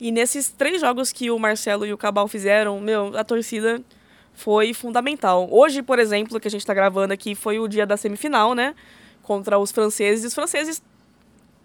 E 0.00 0.10
nesses 0.10 0.50
três 0.50 0.80
jogos 0.80 1.12
que 1.12 1.30
o 1.30 1.38
Marcelo 1.38 1.86
e 1.86 1.92
o 1.92 1.98
Cabal 1.98 2.28
fizeram, 2.28 2.80
meu, 2.80 3.16
a 3.16 3.24
torcida 3.24 3.80
foi 4.34 4.74
fundamental. 4.74 5.48
Hoje, 5.50 5.82
por 5.82 5.98
exemplo, 5.98 6.40
que 6.40 6.48
a 6.48 6.50
gente 6.50 6.62
está 6.62 6.74
gravando 6.74 7.12
aqui, 7.12 7.34
foi 7.34 7.58
o 7.58 7.68
dia 7.68 7.86
da 7.86 7.96
semifinal, 7.96 8.54
né? 8.54 8.74
Contra 9.22 9.58
os 9.58 9.70
franceses. 9.70 10.24
E 10.24 10.26
os 10.26 10.34
franceses. 10.34 10.82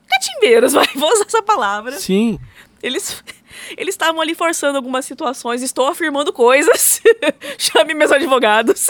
catimbeiros, 0.07 0.73
vai, 0.73 0.87
vou 0.95 1.11
usar 1.11 1.25
essa 1.25 1.41
palavra. 1.41 1.93
Sim. 1.93 2.39
Eles 2.81 3.23
eles 3.77 3.93
estavam 3.93 4.21
ali 4.21 4.35
forçando 4.35 4.77
algumas 4.77 5.05
situações, 5.05 5.61
estou 5.61 5.87
afirmando 5.87 6.31
coisas. 6.31 7.01
Chame 7.57 7.93
meus 7.93 8.11
advogados. 8.11 8.87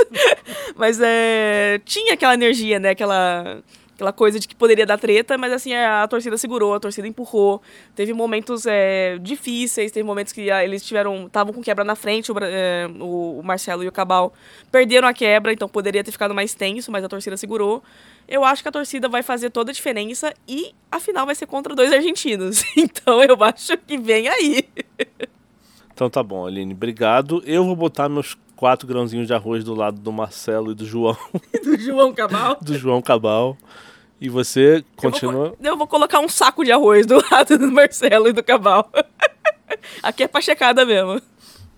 Mas 0.76 1.00
é, 1.02 1.80
tinha 1.86 2.14
aquela 2.14 2.34
energia, 2.34 2.80
né? 2.80 2.92
Aquela 2.92 3.64
aquela 3.98 4.14
coisa 4.14 4.40
de 4.40 4.48
que 4.48 4.56
poderia 4.56 4.86
dar 4.86 5.00
treta, 5.00 5.40
mas 5.40 5.52
assim, 5.52 5.74
a, 5.74 6.04
a 6.04 6.08
torcida 6.08 6.38
segurou, 6.38 6.76
a 6.76 6.80
torcida 6.80 7.08
empurrou. 7.08 7.60
Teve 7.96 8.14
momentos 8.14 8.68
é, 8.68 9.18
difíceis, 9.18 9.92
teve 9.92 10.04
momentos 10.04 10.32
que 10.32 10.52
a, 10.52 10.58
ah, 10.58 10.64
eles 10.64 10.86
tiveram. 10.86 11.26
estavam 11.26 11.52
com 11.52 11.64
quebra 11.64 11.84
na 11.84 11.96
frente, 11.96 12.32
o, 12.32 12.36
é, 12.40 12.88
o, 13.00 13.42
Marcelo 13.44 13.84
e 13.84 13.88
o 13.88 13.92
Cabal 13.92 14.32
perderam 14.72 15.08
a 15.08 15.14
quebra, 15.14 15.52
então 15.52 15.68
poderia 15.68 16.04
ter 16.04 16.12
ficado 16.12 16.34
mais 16.36 16.54
tenso, 16.54 16.92
mas 16.92 17.04
a 17.04 17.10
torcida 17.10 17.36
segurou. 17.36 17.84
Eu 18.28 18.44
acho 18.44 18.62
que 18.62 18.68
a 18.68 18.72
torcida 18.72 19.08
vai 19.08 19.24
fazer 19.24 19.50
toda 19.50 19.72
a 19.72 19.74
diferença 19.74 20.34
e 20.48 20.74
a 20.92 21.00
final 21.00 21.26
vai 21.26 21.34
ser 21.34 21.46
contra 21.46 21.74
dois 21.74 21.94
argentinos. 21.94 22.64
Então 22.78 23.24
eu 23.24 23.42
acho 23.44 23.78
que 23.78 23.98
vem 23.98 24.28
aí. 24.28 24.68
Então 25.94 26.10
tá 26.10 26.22
bom, 26.22 26.46
Aline, 26.46 26.74
obrigado. 26.74 27.42
Eu 27.46 27.64
vou 27.64 27.76
botar 27.76 28.10
meus 28.10 28.38
quatro 28.56 28.88
grãozinhos 28.88 29.28
de 29.28 29.34
arroz 29.34 29.64
do 29.64 29.74
lado 29.74 30.00
do 30.00 30.12
Marcelo 30.12 30.72
e 30.72 30.76
do 30.76 30.86
João. 30.86 31.18
do 31.64 31.80
João 31.80 32.14
Cabal? 32.14 32.58
do 32.62 32.78
João 32.78 33.02
Cabal. 33.02 33.58
E 34.20 34.30
você 34.30 34.84
continua. 34.96 35.32
Eu 35.32 35.40
vou, 35.40 35.58
eu 35.62 35.78
vou, 35.78 35.88
colocar 35.88 36.20
um 36.20 36.28
saco 36.28 36.66
de 36.66 36.72
arroz 36.72 37.06
do 37.06 37.24
lado 37.32 37.58
do 37.58 37.72
Marcelo 37.72 38.28
e 38.28 38.34
do 38.34 38.44
Cabal. 38.44 38.92
Aqui 40.04 40.24
é 40.24 40.28
pachecada 40.28 40.86
mesmo. 40.86 41.22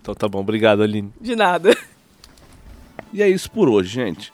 Então 0.02 0.16
tá 0.16 0.28
bom, 0.28 0.40
obrigado, 0.40 0.82
Aline. 0.82 1.14
De 1.20 1.36
nada. 1.36 1.78
E 3.12 3.22
é 3.22 3.28
isso 3.30 3.52
por 3.52 3.70
hoje, 3.70 3.90
gente. 3.90 4.34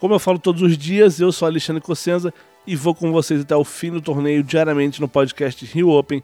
Como 0.00 0.14
eu 0.14 0.18
falo 0.18 0.38
todos 0.38 0.62
os 0.62 0.78
dias, 0.78 1.20
eu 1.20 1.30
sou 1.30 1.46
Alexandre 1.46 1.82
Cossenza 1.82 2.32
e 2.66 2.74
vou 2.74 2.94
com 2.94 3.12
vocês 3.12 3.42
até 3.42 3.54
o 3.54 3.62
fim 3.62 3.90
do 3.90 4.00
torneio 4.00 4.42
diariamente 4.42 4.98
no 4.98 5.06
podcast 5.06 5.62
Rio 5.66 5.90
Open, 5.90 6.22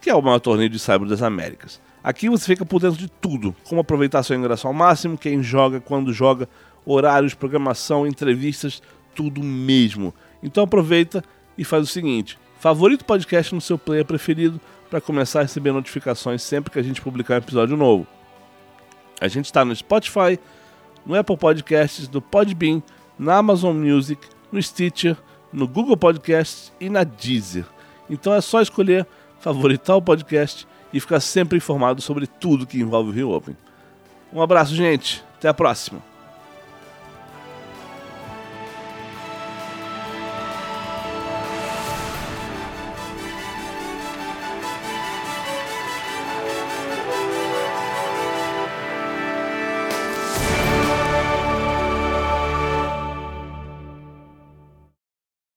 que 0.00 0.08
é 0.08 0.14
o 0.14 0.22
maior 0.22 0.38
torneio 0.38 0.70
de 0.70 0.78
saibro 0.78 1.08
das 1.08 1.20
Américas. 1.20 1.80
Aqui 2.04 2.28
você 2.28 2.46
fica 2.46 2.64
por 2.64 2.80
dentro 2.80 2.96
de 2.96 3.08
tudo, 3.08 3.52
como 3.64 3.80
aproveitar 3.80 4.22
seu 4.22 4.36
ingresso 4.36 4.68
ao 4.68 4.72
máximo, 4.72 5.18
quem 5.18 5.42
joga, 5.42 5.80
quando 5.80 6.12
joga, 6.12 6.48
horários, 6.86 7.34
programação, 7.34 8.06
entrevistas, 8.06 8.80
tudo 9.12 9.42
mesmo. 9.42 10.14
Então 10.40 10.62
aproveita 10.62 11.24
e 11.58 11.64
faz 11.64 11.82
o 11.82 11.88
seguinte: 11.88 12.38
favorito 12.60 13.04
podcast 13.04 13.52
no 13.52 13.60
seu 13.60 13.76
player 13.76 14.04
preferido 14.04 14.60
para 14.88 15.00
começar 15.00 15.40
a 15.40 15.42
receber 15.42 15.72
notificações 15.72 16.42
sempre 16.42 16.70
que 16.70 16.78
a 16.78 16.82
gente 16.82 17.02
publicar 17.02 17.34
um 17.34 17.38
episódio 17.38 17.76
novo. 17.76 18.06
A 19.20 19.26
gente 19.26 19.46
está 19.46 19.64
no 19.64 19.74
Spotify, 19.74 20.38
no 21.04 21.16
Apple 21.16 21.36
Podcasts, 21.36 22.08
no 22.08 22.22
Podbean, 22.22 22.80
na 23.20 23.36
Amazon 23.36 23.76
Music, 23.76 24.26
no 24.50 24.60
Stitcher, 24.62 25.14
no 25.52 25.68
Google 25.68 25.96
Podcasts 25.96 26.72
e 26.80 26.88
na 26.88 27.04
Deezer. 27.04 27.66
Então 28.08 28.32
é 28.32 28.40
só 28.40 28.62
escolher 28.62 29.06
favoritar 29.38 29.94
o 29.94 30.02
podcast 30.02 30.66
e 30.90 30.98
ficar 30.98 31.20
sempre 31.20 31.58
informado 31.58 32.00
sobre 32.00 32.26
tudo 32.26 32.66
que 32.66 32.80
envolve 32.80 33.10
o 33.10 33.12
Rio 33.12 33.30
Open. 33.30 33.54
Um 34.32 34.40
abraço, 34.40 34.74
gente. 34.74 35.22
Até 35.36 35.48
a 35.48 35.54
próxima. 35.54 36.09